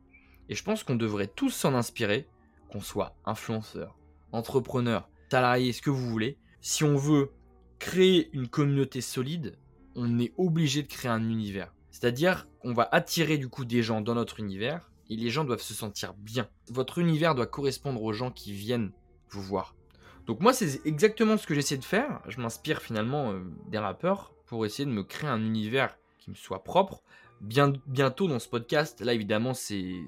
et 0.48 0.56
je 0.56 0.64
pense 0.64 0.82
qu'on 0.82 0.96
devrait 0.96 1.28
tous 1.28 1.50
s'en 1.50 1.74
inspirer 1.74 2.26
qu'on 2.70 2.80
soit 2.80 3.14
influenceur, 3.24 3.96
entrepreneur, 4.32 5.08
salarié, 5.30 5.72
ce 5.72 5.82
que 5.82 5.90
vous 5.90 6.08
voulez, 6.08 6.38
si 6.60 6.84
on 6.84 6.96
veut 6.96 7.30
créer 7.78 8.30
une 8.32 8.48
communauté 8.48 9.00
solide, 9.00 9.56
on 9.94 10.18
est 10.18 10.32
obligé 10.36 10.82
de 10.82 10.88
créer 10.88 11.10
un 11.10 11.28
univers. 11.28 11.74
C'est-à-dire 11.90 12.48
qu'on 12.60 12.74
va 12.74 12.88
attirer 12.92 13.38
du 13.38 13.48
coup 13.48 13.64
des 13.64 13.82
gens 13.82 14.00
dans 14.00 14.14
notre 14.14 14.40
univers 14.40 14.90
et 15.10 15.16
les 15.16 15.30
gens 15.30 15.44
doivent 15.44 15.62
se 15.62 15.74
sentir 15.74 16.14
bien. 16.14 16.48
Votre 16.70 16.98
univers 16.98 17.34
doit 17.34 17.46
correspondre 17.46 18.02
aux 18.02 18.12
gens 18.12 18.30
qui 18.30 18.52
viennent 18.52 18.92
vous 19.30 19.42
voir. 19.42 19.74
Donc 20.26 20.40
moi 20.40 20.52
c'est 20.52 20.84
exactement 20.86 21.36
ce 21.36 21.46
que 21.46 21.54
j'essaie 21.54 21.78
de 21.78 21.84
faire. 21.84 22.20
Je 22.28 22.40
m'inspire 22.40 22.82
finalement 22.82 23.32
euh, 23.32 23.40
des 23.68 23.78
rappeurs 23.78 24.34
pour 24.46 24.66
essayer 24.66 24.84
de 24.84 24.90
me 24.90 25.02
créer 25.02 25.30
un 25.30 25.44
univers 25.44 25.96
qui 26.18 26.30
me 26.30 26.36
soit 26.36 26.62
propre. 26.62 27.02
Bien, 27.40 27.72
bientôt 27.86 28.26
dans 28.26 28.38
ce 28.38 28.48
podcast, 28.48 29.00
là 29.00 29.14
évidemment 29.14 29.54
c'est 29.54 30.02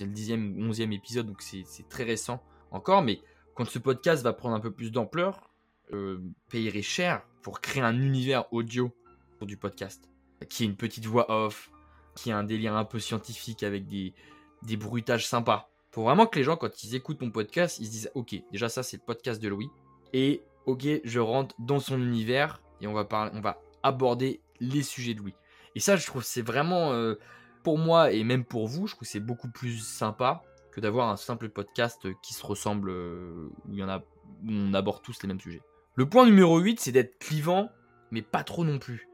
le 0.00 0.06
dixième 0.06 0.58
ou 0.58 0.68
onzième 0.68 0.92
épisode 0.92 1.26
donc 1.26 1.40
c'est 1.40 1.88
très 1.88 2.04
récent 2.04 2.42
encore, 2.70 3.02
mais 3.02 3.20
quand 3.54 3.64
ce 3.64 3.78
podcast 3.78 4.22
va 4.22 4.32
prendre 4.32 4.54
un 4.54 4.60
peu 4.60 4.70
plus 4.70 4.92
d'ampleur, 4.92 5.50
euh, 5.92 6.20
payerai 6.50 6.82
cher 6.82 7.22
pour 7.42 7.60
créer 7.60 7.82
un 7.82 7.98
univers 8.00 8.52
audio 8.52 8.92
pour 9.38 9.46
du 9.46 9.56
podcast. 9.56 10.08
Qui 10.48 10.64
est 10.64 10.66
une 10.66 10.76
petite 10.76 11.06
voix 11.06 11.30
off, 11.30 11.70
qui 12.14 12.30
a 12.30 12.38
un 12.38 12.44
délire 12.44 12.76
un 12.76 12.84
peu 12.84 13.00
scientifique 13.00 13.62
avec 13.62 13.86
des, 13.86 14.14
des 14.62 14.76
bruitages 14.76 15.26
sympas. 15.26 15.70
Pour 15.90 16.04
vraiment 16.04 16.26
que 16.26 16.38
les 16.38 16.44
gens, 16.44 16.56
quand 16.56 16.84
ils 16.84 16.94
écoutent 16.94 17.20
mon 17.20 17.30
podcast, 17.30 17.78
ils 17.80 17.86
se 17.86 17.90
disent 17.90 18.10
Ok, 18.14 18.36
déjà 18.52 18.68
ça 18.68 18.82
c'est 18.82 18.98
le 18.98 19.02
podcast 19.04 19.42
de 19.42 19.48
Louis. 19.48 19.70
Et 20.12 20.42
ok, 20.66 20.86
je 21.02 21.20
rentre 21.20 21.54
dans 21.58 21.80
son 21.80 22.00
univers 22.00 22.60
et 22.80 22.86
on 22.86 22.92
va, 22.92 23.04
parler, 23.04 23.32
on 23.34 23.40
va 23.40 23.60
aborder 23.82 24.40
les 24.60 24.82
sujets 24.82 25.14
de 25.14 25.20
Louis. 25.20 25.34
Et 25.74 25.80
ça, 25.80 25.96
je 25.96 26.06
trouve 26.06 26.22
c'est 26.24 26.42
vraiment, 26.42 26.92
euh, 26.92 27.14
pour 27.62 27.78
moi 27.78 28.12
et 28.12 28.24
même 28.24 28.44
pour 28.44 28.66
vous, 28.66 28.86
je 28.86 28.94
trouve 28.94 29.06
c'est 29.06 29.20
beaucoup 29.20 29.50
plus 29.50 29.78
sympa 29.78 30.42
que 30.72 30.80
d'avoir 30.80 31.08
un 31.08 31.16
simple 31.16 31.48
podcast 31.48 32.06
qui 32.22 32.34
se 32.34 32.44
ressemble, 32.44 32.90
euh, 32.90 33.48
où, 33.66 33.72
il 33.72 33.78
y 33.78 33.82
en 33.82 33.88
a, 33.88 33.98
où 33.98 34.50
on 34.50 34.74
aborde 34.74 35.02
tous 35.02 35.22
les 35.22 35.28
mêmes 35.28 35.40
sujets. 35.40 35.62
Le 35.94 36.08
point 36.08 36.26
numéro 36.26 36.58
8, 36.58 36.80
c'est 36.80 36.92
d'être 36.92 37.18
clivant, 37.18 37.70
mais 38.10 38.22
pas 38.22 38.44
trop 38.44 38.64
non 38.64 38.78
plus. 38.78 39.08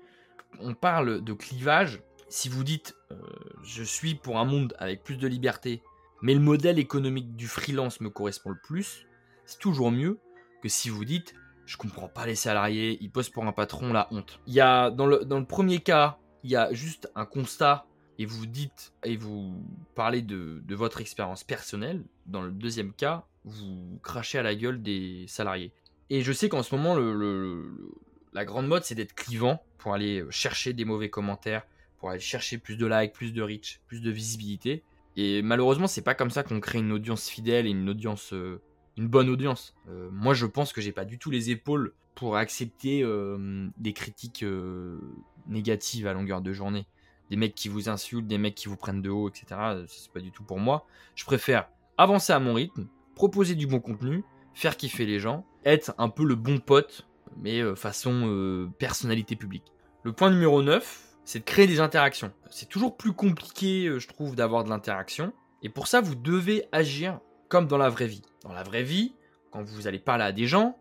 On 0.60 0.74
parle 0.74 1.22
de 1.22 1.32
clivage. 1.32 2.02
Si 2.28 2.48
vous 2.48 2.64
dites 2.64 2.94
euh, 3.10 3.16
je 3.62 3.82
suis 3.82 4.14
pour 4.14 4.38
un 4.38 4.44
monde 4.44 4.74
avec 4.78 5.02
plus 5.02 5.16
de 5.16 5.26
liberté, 5.26 5.82
mais 6.22 6.34
le 6.34 6.40
modèle 6.40 6.78
économique 6.78 7.36
du 7.36 7.48
freelance 7.48 8.00
me 8.00 8.10
correspond 8.10 8.50
le 8.50 8.60
plus, 8.62 9.06
c'est 9.46 9.58
toujours 9.58 9.90
mieux 9.90 10.18
que 10.62 10.68
si 10.68 10.88
vous 10.88 11.04
dites 11.04 11.34
je 11.66 11.76
comprends 11.76 12.08
pas 12.08 12.26
les 12.26 12.34
salariés, 12.34 12.98
ils 13.00 13.10
posent 13.10 13.30
pour 13.30 13.44
un 13.44 13.52
patron, 13.52 13.92
la 13.92 14.08
honte. 14.10 14.40
Il 14.46 14.54
y 14.54 14.60
a 14.60 14.90
dans 14.90 15.06
le, 15.06 15.24
dans 15.24 15.38
le 15.38 15.46
premier 15.46 15.80
cas, 15.80 16.18
il 16.44 16.50
y 16.50 16.56
a 16.56 16.72
juste 16.72 17.10
un 17.16 17.24
constat 17.24 17.86
et 18.18 18.26
vous 18.26 18.46
dites 18.46 18.92
et 19.02 19.16
vous 19.16 19.54
parlez 19.94 20.22
de, 20.22 20.62
votre 20.68 21.00
expérience 21.00 21.42
personnelle. 21.42 22.04
Dans 22.26 22.42
le 22.42 22.50
deuxième 22.50 22.92
cas, 22.92 23.24
vous 23.44 23.98
crachez 24.02 24.38
à 24.38 24.42
la 24.42 24.54
gueule 24.54 24.82
des 24.82 25.24
salariés. 25.26 25.72
Et 26.10 26.22
je 26.22 26.32
sais 26.32 26.48
qu'en 26.48 26.62
ce 26.62 26.74
moment, 26.74 26.96
la 28.32 28.44
grande 28.44 28.68
mode, 28.68 28.84
c'est 28.84 28.94
d'être 28.94 29.14
clivant 29.14 29.62
pour 29.78 29.94
aller 29.94 30.24
chercher 30.30 30.74
des 30.74 30.84
mauvais 30.84 31.08
commentaires, 31.08 31.66
pour 31.98 32.10
aller 32.10 32.20
chercher 32.20 32.58
plus 32.58 32.76
de 32.76 32.86
likes, 32.86 33.14
plus 33.14 33.32
de 33.32 33.42
reach, 33.42 33.80
plus 33.86 34.02
de 34.02 34.10
visibilité. 34.10 34.82
Et 35.16 35.42
malheureusement, 35.42 35.86
c'est 35.86 36.02
pas 36.02 36.14
comme 36.14 36.30
ça 36.30 36.42
qu'on 36.42 36.60
crée 36.60 36.78
une 36.78 36.92
audience 36.92 37.28
fidèle 37.28 37.66
et 37.66 37.70
une 37.70 37.88
audience, 37.88 38.32
euh, 38.32 38.60
une 38.98 39.08
bonne 39.08 39.30
audience. 39.30 39.74
Euh, 39.88 40.10
moi, 40.12 40.34
je 40.34 40.44
pense 40.44 40.72
que 40.72 40.80
j'ai 40.80 40.92
pas 40.92 41.04
du 41.04 41.18
tout 41.18 41.30
les 41.30 41.50
épaules 41.50 41.94
pour 42.14 42.36
accepter 42.36 43.02
euh, 43.02 43.68
des 43.76 43.92
critiques 43.92 44.44
négatives 45.46 46.06
à 46.06 46.12
longueur 46.12 46.40
de 46.40 46.52
journée. 46.52 46.86
Des 47.30 47.36
mecs 47.36 47.54
qui 47.54 47.68
vous 47.68 47.88
insultent, 47.88 48.26
des 48.26 48.38
mecs 48.38 48.54
qui 48.54 48.68
vous 48.68 48.76
prennent 48.76 49.02
de 49.02 49.10
haut, 49.10 49.28
etc. 49.28 49.46
C'est 49.88 50.12
pas 50.12 50.20
du 50.20 50.30
tout 50.30 50.44
pour 50.44 50.58
moi. 50.58 50.86
Je 51.14 51.24
préfère 51.24 51.68
avancer 51.96 52.32
à 52.32 52.38
mon 52.38 52.54
rythme, 52.54 52.86
proposer 53.14 53.54
du 53.54 53.66
bon 53.66 53.80
contenu, 53.80 54.24
faire 54.52 54.76
kiffer 54.76 55.06
les 55.06 55.18
gens, 55.18 55.44
être 55.64 55.94
un 55.98 56.08
peu 56.08 56.24
le 56.24 56.34
bon 56.34 56.58
pote, 56.58 57.06
mais 57.40 57.60
euh, 57.60 57.74
façon 57.74 58.26
euh, 58.26 58.68
personnalité 58.78 59.36
publique. 59.36 59.72
Le 60.02 60.12
point 60.12 60.30
numéro 60.30 60.62
9, 60.62 61.16
c'est 61.24 61.40
de 61.40 61.44
créer 61.44 61.66
des 61.66 61.80
interactions. 61.80 62.32
C'est 62.50 62.68
toujours 62.68 62.96
plus 62.96 63.12
compliqué, 63.12 63.86
euh, 63.86 63.98
je 63.98 64.08
trouve, 64.08 64.36
d'avoir 64.36 64.64
de 64.64 64.70
l'interaction. 64.70 65.32
Et 65.62 65.68
pour 65.68 65.86
ça, 65.86 66.00
vous 66.00 66.14
devez 66.14 66.66
agir 66.72 67.20
comme 67.48 67.66
dans 67.66 67.78
la 67.78 67.88
vraie 67.88 68.06
vie. 68.06 68.22
Dans 68.42 68.52
la 68.52 68.62
vraie 68.62 68.82
vie, 68.82 69.14
quand 69.54 69.62
vous 69.62 69.86
allez 69.86 70.00
parler 70.00 70.24
à 70.24 70.32
des 70.32 70.48
gens, 70.48 70.76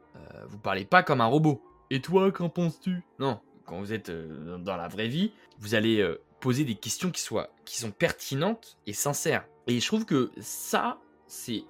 vous 0.47 0.57
parlez 0.57 0.83
pas 0.83 1.03
comme 1.03 1.21
un 1.21 1.27
robot. 1.27 1.62
Et 1.91 2.01
toi, 2.01 2.31
qu'en 2.31 2.49
penses-tu? 2.49 3.03
Non, 3.19 3.39
quand 3.65 3.79
vous 3.79 3.93
êtes 3.93 4.09
dans 4.09 4.75
la 4.75 4.88
vraie 4.88 5.07
vie, 5.07 5.31
vous 5.59 5.75
allez 5.75 6.03
poser 6.39 6.65
des 6.65 6.73
questions 6.73 7.12
qui, 7.12 7.21
soient, 7.21 7.51
qui 7.65 7.79
sont 7.79 7.91
pertinentes 7.91 8.79
et 8.88 8.93
sincères. 8.93 9.45
Et 9.67 9.79
je 9.79 9.86
trouve 9.86 10.05
que 10.05 10.31
ça, 10.39 10.97
c'est 11.27 11.63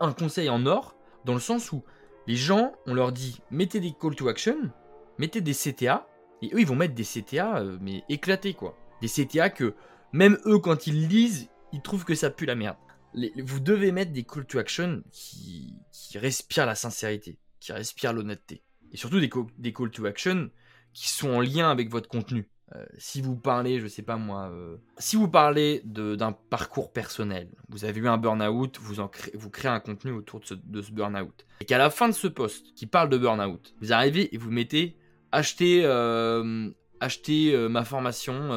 un 0.00 0.12
conseil 0.12 0.50
en 0.50 0.66
or 0.66 0.94
dans 1.24 1.34
le 1.34 1.40
sens 1.40 1.72
où 1.72 1.82
les 2.26 2.36
gens, 2.36 2.72
on 2.86 2.94
leur 2.94 3.10
dit 3.10 3.40
mettez 3.50 3.80
des 3.80 3.92
call 3.92 4.14
to 4.14 4.28
action, 4.28 4.70
mettez 5.18 5.40
des 5.40 5.54
CTA, 5.54 6.06
et 6.42 6.54
eux 6.54 6.60
ils 6.60 6.66
vont 6.66 6.76
mettre 6.76 6.94
des 6.94 7.04
CTA 7.04 7.58
euh, 7.58 7.78
mais 7.80 8.04
éclatés 8.08 8.54
quoi. 8.54 8.76
Des 9.00 9.08
CTA 9.08 9.50
que 9.50 9.74
même 10.12 10.38
eux 10.46 10.58
quand 10.58 10.86
ils 10.86 11.08
lisent, 11.08 11.48
ils 11.72 11.82
trouvent 11.82 12.04
que 12.04 12.14
ça 12.14 12.30
pue 12.30 12.46
la 12.46 12.54
merde. 12.54 12.76
Vous 13.14 13.60
devez 13.60 13.92
mettre 13.92 14.12
des 14.12 14.24
call 14.24 14.46
to 14.46 14.58
action 14.58 15.02
qui, 15.10 15.74
respirent 16.14 16.66
la 16.66 16.74
sincérité, 16.74 17.38
qui 17.60 17.72
respirent 17.72 18.12
l'honnêteté. 18.12 18.62
Et 18.92 18.96
surtout 18.96 19.20
des, 19.20 19.30
des 19.58 19.72
call 19.72 19.90
to 19.90 20.06
action 20.06 20.50
qui 20.92 21.08
sont 21.08 21.30
en 21.30 21.40
lien 21.40 21.70
avec 21.70 21.88
votre 21.88 22.08
contenu. 22.08 22.48
Euh, 22.76 22.84
si 22.98 23.20
vous 23.20 23.36
parlez, 23.36 23.80
je 23.80 23.88
sais 23.88 24.02
pas 24.02 24.16
moi, 24.16 24.48
euh, 24.52 24.76
si 24.98 25.16
vous 25.16 25.28
parlez 25.28 25.82
d'un 25.84 26.32
parcours 26.32 26.92
personnel, 26.92 27.48
vous 27.68 27.84
avez 27.84 28.00
eu 28.00 28.06
un 28.06 28.16
burn-out, 28.16 28.78
vous, 28.80 28.94
vous 29.34 29.50
créez 29.50 29.70
un 29.70 29.80
contenu 29.80 30.12
autour 30.12 30.40
de 30.40 30.46
ce, 30.46 30.54
de 30.54 30.80
ce 30.80 30.92
burn-out, 30.92 31.46
et 31.60 31.64
qu'à 31.64 31.78
la 31.78 31.90
fin 31.90 32.08
de 32.08 32.14
ce 32.14 32.28
post 32.28 32.72
qui 32.74 32.86
parle 32.86 33.08
de 33.08 33.18
burn-out, 33.18 33.74
vous 33.80 33.92
arrivez 33.92 34.32
et 34.32 34.38
vous 34.38 34.52
mettez 34.52 34.96
acheter, 35.32 35.82
euh, 35.84 36.70
acheter 37.00 37.56
ma 37.68 37.84
formation 37.84 38.50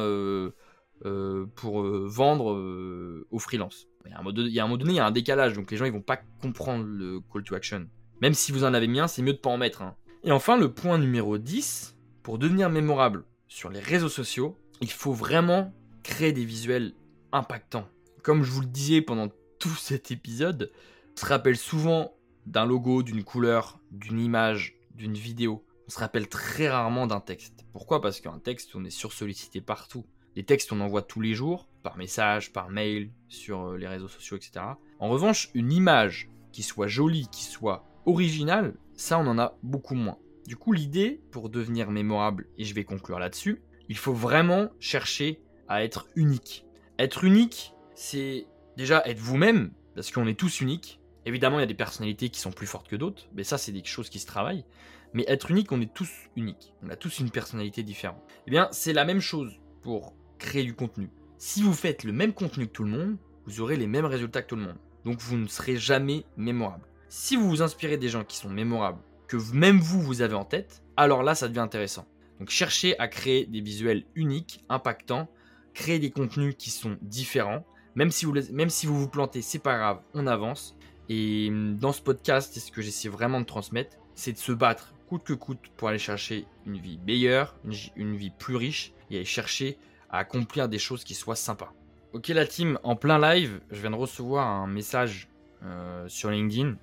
pour 1.56 1.82
vendre 1.82 3.24
aux 3.30 3.38
freelance. 3.40 3.88
Il 4.06 4.10
y, 4.10 4.14
a 4.14 4.18
un 4.18 4.22
moment 4.22 4.76
donné, 4.76 4.92
il 4.92 4.96
y 4.96 5.00
a 5.00 5.06
un 5.06 5.10
décalage, 5.10 5.54
donc 5.54 5.70
les 5.70 5.76
gens 5.76 5.86
ils 5.86 5.92
vont 5.92 6.02
pas 6.02 6.18
comprendre 6.40 6.84
le 6.84 7.20
call 7.20 7.42
to 7.42 7.54
action. 7.54 7.86
Même 8.20 8.34
si 8.34 8.52
vous 8.52 8.64
en 8.64 8.74
avez 8.74 8.86
mis 8.86 9.00
un, 9.00 9.08
c'est 9.08 9.22
mieux 9.22 9.32
de 9.32 9.38
pas 9.38 9.50
en 9.50 9.56
mettre 9.56 9.82
un. 9.82 9.96
Et 10.22 10.32
enfin, 10.32 10.56
le 10.56 10.72
point 10.72 10.98
numéro 10.98 11.38
10, 11.38 11.96
pour 12.22 12.38
devenir 12.38 12.70
mémorable 12.70 13.24
sur 13.48 13.70
les 13.70 13.80
réseaux 13.80 14.08
sociaux, 14.08 14.58
il 14.80 14.90
faut 14.90 15.12
vraiment 15.12 15.72
créer 16.02 16.32
des 16.32 16.44
visuels 16.44 16.94
impactants. 17.32 17.88
Comme 18.22 18.42
je 18.42 18.50
vous 18.50 18.60
le 18.60 18.66
disais 18.66 19.02
pendant 19.02 19.28
tout 19.58 19.74
cet 19.74 20.10
épisode, 20.10 20.70
on 21.16 21.20
se 21.20 21.26
rappelle 21.26 21.56
souvent 21.56 22.14
d'un 22.46 22.66
logo, 22.66 23.02
d'une 23.02 23.24
couleur, 23.24 23.80
d'une 23.90 24.20
image, 24.20 24.76
d'une 24.94 25.14
vidéo. 25.14 25.64
On 25.86 25.90
se 25.90 25.98
rappelle 25.98 26.28
très 26.28 26.68
rarement 26.68 27.06
d'un 27.06 27.20
texte. 27.20 27.64
Pourquoi? 27.72 28.00
Parce 28.00 28.20
qu'un 28.20 28.38
texte, 28.38 28.74
on 28.74 28.84
est 28.84 28.90
sursollicité 28.90 29.60
partout. 29.60 30.06
Les 30.36 30.44
textes, 30.44 30.72
on 30.72 30.80
envoie 30.80 31.02
tous 31.02 31.20
les 31.20 31.34
jours, 31.34 31.68
par 31.82 31.96
message, 31.96 32.52
par 32.52 32.70
mail, 32.70 33.10
sur 33.28 33.68
euh, 33.68 33.76
les 33.76 33.86
réseaux 33.86 34.08
sociaux, 34.08 34.36
etc. 34.36 34.64
En 34.98 35.08
revanche, 35.08 35.50
une 35.54 35.72
image 35.72 36.28
qui 36.52 36.62
soit 36.62 36.88
jolie, 36.88 37.28
qui 37.30 37.44
soit 37.44 37.84
originale, 38.06 38.74
ça, 38.94 39.18
on 39.18 39.26
en 39.26 39.38
a 39.38 39.56
beaucoup 39.62 39.94
moins. 39.94 40.18
Du 40.46 40.56
coup, 40.56 40.72
l'idée, 40.72 41.20
pour 41.30 41.48
devenir 41.48 41.90
mémorable, 41.90 42.48
et 42.58 42.64
je 42.64 42.74
vais 42.74 42.84
conclure 42.84 43.18
là-dessus, 43.18 43.62
il 43.88 43.96
faut 43.96 44.12
vraiment 44.12 44.70
chercher 44.80 45.40
à 45.68 45.84
être 45.84 46.08
unique. 46.16 46.66
Être 46.98 47.24
unique, 47.24 47.74
c'est 47.94 48.46
déjà 48.76 49.02
être 49.06 49.18
vous-même, 49.18 49.72
parce 49.94 50.10
qu'on 50.10 50.26
est 50.26 50.38
tous 50.38 50.60
uniques. 50.60 51.00
Évidemment, 51.26 51.58
il 51.58 51.62
y 51.62 51.64
a 51.64 51.66
des 51.66 51.74
personnalités 51.74 52.28
qui 52.28 52.40
sont 52.40 52.52
plus 52.52 52.66
fortes 52.66 52.88
que 52.88 52.96
d'autres, 52.96 53.26
mais 53.34 53.44
ça, 53.44 53.56
c'est 53.56 53.72
des 53.72 53.84
choses 53.84 54.10
qui 54.10 54.18
se 54.18 54.26
travaillent. 54.26 54.64
Mais 55.12 55.24
être 55.28 55.50
unique, 55.50 55.70
on 55.70 55.80
est 55.80 55.92
tous 55.92 56.10
uniques. 56.36 56.74
On 56.82 56.90
a 56.90 56.96
tous 56.96 57.20
une 57.20 57.30
personnalité 57.30 57.82
différente. 57.82 58.22
Eh 58.46 58.50
bien, 58.50 58.68
c'est 58.72 58.92
la 58.92 59.04
même 59.04 59.20
chose 59.20 59.60
pour 59.80 60.14
créer 60.38 60.64
du 60.64 60.74
contenu. 60.74 61.10
Si 61.38 61.62
vous 61.62 61.72
faites 61.72 62.04
le 62.04 62.12
même 62.12 62.32
contenu 62.32 62.66
que 62.66 62.72
tout 62.72 62.84
le 62.84 62.90
monde, 62.90 63.16
vous 63.46 63.60
aurez 63.60 63.76
les 63.76 63.86
mêmes 63.86 64.06
résultats 64.06 64.42
que 64.42 64.48
tout 64.48 64.56
le 64.56 64.62
monde. 64.62 64.78
Donc, 65.04 65.20
vous 65.20 65.36
ne 65.36 65.46
serez 65.46 65.76
jamais 65.76 66.24
mémorable. 66.36 66.84
Si 67.08 67.36
vous 67.36 67.48
vous 67.48 67.62
inspirez 67.62 67.96
des 67.98 68.08
gens 68.08 68.24
qui 68.24 68.36
sont 68.36 68.48
mémorables 68.48 69.00
que 69.28 69.36
même 69.52 69.78
vous, 69.78 70.00
vous 70.00 70.22
avez 70.22 70.34
en 70.34 70.44
tête, 70.44 70.82
alors 70.96 71.22
là, 71.22 71.34
ça 71.34 71.48
devient 71.48 71.60
intéressant. 71.60 72.06
Donc 72.38 72.50
cherchez 72.50 72.98
à 72.98 73.08
créer 73.08 73.46
des 73.46 73.60
visuels 73.60 74.04
uniques, 74.14 74.64
impactants, 74.68 75.28
créer 75.72 75.98
des 75.98 76.10
contenus 76.10 76.54
qui 76.58 76.70
sont 76.70 76.96
différents. 77.02 77.64
Même 77.94 78.10
si 78.10 78.24
vous, 78.24 78.34
même 78.52 78.70
si 78.70 78.86
vous 78.86 78.98
vous 78.98 79.08
plantez, 79.08 79.42
c'est 79.42 79.58
pas 79.58 79.76
grave, 79.76 80.00
on 80.14 80.26
avance. 80.26 80.76
Et 81.08 81.48
hum, 81.50 81.76
dans 81.76 81.92
ce 81.92 82.02
podcast, 82.02 82.50
c'est 82.52 82.60
ce 82.60 82.72
que 82.72 82.82
j'essaie 82.82 83.08
vraiment 83.08 83.40
de 83.40 83.46
transmettre, 83.46 83.96
c'est 84.14 84.32
de 84.32 84.38
se 84.38 84.52
battre 84.52 84.94
coûte 85.08 85.24
que 85.24 85.34
coûte 85.34 85.60
pour 85.76 85.88
aller 85.88 85.98
chercher 85.98 86.46
une 86.66 86.78
vie 86.78 86.98
meilleure, 87.06 87.54
une, 87.96 88.16
vie 88.16 88.30
plus 88.30 88.56
riche, 88.56 88.92
et 89.10 89.16
aller 89.16 89.24
chercher 89.24 89.76
accomplir 90.16 90.68
des 90.68 90.78
choses 90.78 91.04
qui 91.04 91.14
soient 91.14 91.36
sympas. 91.36 91.72
Ok 92.12 92.28
la 92.28 92.46
team, 92.46 92.78
en 92.82 92.96
plein 92.96 93.18
live, 93.18 93.60
je 93.70 93.80
viens 93.80 93.90
de 93.90 93.96
recevoir 93.96 94.46
un 94.46 94.66
message 94.66 95.28
euh, 95.62 96.06
sur 96.08 96.30
LinkedIn 96.30 96.76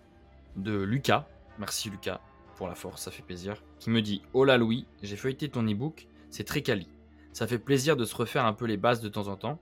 de 0.57 0.81
Lucas. 0.81 1.27
Merci 1.57 1.89
Lucas 1.89 2.19
la 2.67 2.75
force, 2.75 3.03
ça 3.03 3.11
fait 3.11 3.21
plaisir, 3.21 3.61
qui 3.79 3.89
me 3.89 4.01
dit 4.01 4.21
Oh 4.33 4.45
là 4.45 4.57
Louis, 4.57 4.85
j'ai 5.01 5.15
feuilleté 5.15 5.49
ton 5.49 5.67
ebook, 5.67 6.07
c'est 6.29 6.43
très 6.43 6.61
quali. 6.61 6.87
Ça 7.33 7.47
fait 7.47 7.59
plaisir 7.59 7.95
de 7.95 8.05
se 8.05 8.15
refaire 8.15 8.45
un 8.45 8.53
peu 8.53 8.65
les 8.65 8.77
bases 8.77 9.01
de 9.01 9.09
temps 9.09 9.27
en 9.27 9.37
temps. 9.37 9.59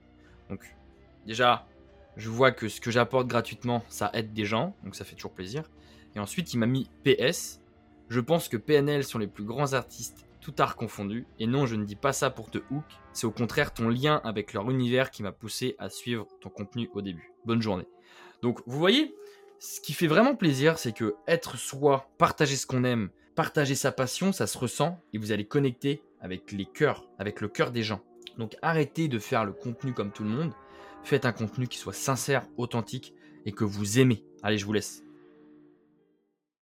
Donc, 0.50 0.76
déjà, 1.26 1.68
je 2.18 2.30
vois 2.30 2.52
que 2.52 2.68
ce 2.68 2.82
que 2.82 2.92
j'apporte 2.92 3.28
gratuitement, 3.28 3.84
ça 3.90 4.10
aide 4.14 4.34
des 4.34 4.46
gens, 4.46 4.76
donc 4.84 4.96
ça 4.96 5.06
fait 5.06 5.16
toujours 5.16 5.34
plaisir. 5.34 5.64
Et 6.16 6.20
ensuite, 6.20 6.54
il 6.54 6.58
m'a 6.58 6.66
mis 6.66 6.90
PS. 7.04 7.62
Je 8.10 8.20
pense 8.20 8.48
que 8.48 8.58
PNL 8.58 9.04
sont 9.04 9.20
les 9.20 9.28
plus 9.28 9.44
grands 9.44 9.74
artistes, 9.74 10.26
tout 10.42 10.54
art 10.60 10.76
confondu. 10.76 11.28
Et 11.40 11.48
non, 11.48 11.66
je 11.66 11.76
ne 11.76 11.86
dis 11.86 11.96
pas 11.96 12.14
ça 12.14 12.30
pour 12.30 12.50
te 12.50 12.60
hook. 12.72 12.84
C'est 13.14 13.28
au 13.28 13.32
contraire 13.32 13.74
ton 13.74 13.90
lien 13.90 14.22
avec 14.24 14.54
leur 14.54 14.70
univers 14.70 15.12
qui 15.12 15.24
m'a 15.24 15.32
poussé 15.32 15.76
à 15.80 15.90
suivre 15.90 16.28
ton 16.42 16.50
contenu 16.50 16.90
au 16.94 17.02
début. 17.02 17.34
Bonne 17.46 17.62
journée. 17.62 17.88
Donc, 18.42 18.62
vous 18.66 18.80
voyez, 18.80 19.16
ce 19.60 19.82
qui 19.82 19.94
fait 19.94 20.08
vraiment 20.08 20.36
plaisir, 20.36 20.80
c'est 20.80 20.94
que 20.94 21.16
être 21.28 21.58
soi, 21.58 22.10
partager 22.18 22.56
ce 22.56 22.66
qu'on 22.66 22.84
aime, 22.84 23.10
partager 23.36 23.76
sa 23.76 23.92
passion, 23.92 24.32
ça 24.32 24.48
se 24.48 24.58
ressent 24.58 25.00
et 25.14 25.18
vous 25.18 25.32
allez 25.32 25.46
connecter 25.46 26.02
avec 26.22 26.52
les 26.52 26.66
cœurs, 26.66 27.08
avec 27.18 27.42
le 27.42 27.48
cœur 27.48 27.72
des 27.72 27.84
gens. 27.84 28.02
Donc 28.38 28.56
arrêtez 28.62 29.08
de 29.08 29.20
faire 29.20 29.46
le 29.46 29.52
contenu 29.52 29.94
comme 29.94 30.12
tout 30.12 30.24
le 30.24 30.30
monde. 30.30 30.54
Faites 31.04 31.26
un 31.26 31.32
contenu 31.32 31.68
qui 31.68 31.78
soit 31.78 31.94
sincère, 31.94 32.46
authentique 32.58 33.14
et 33.46 33.52
que 33.52 33.64
vous 33.64 34.00
aimez. 34.00 34.24
Allez, 34.44 34.58
je 34.58 34.66
vous 34.66 34.74
laisse. 34.74 35.04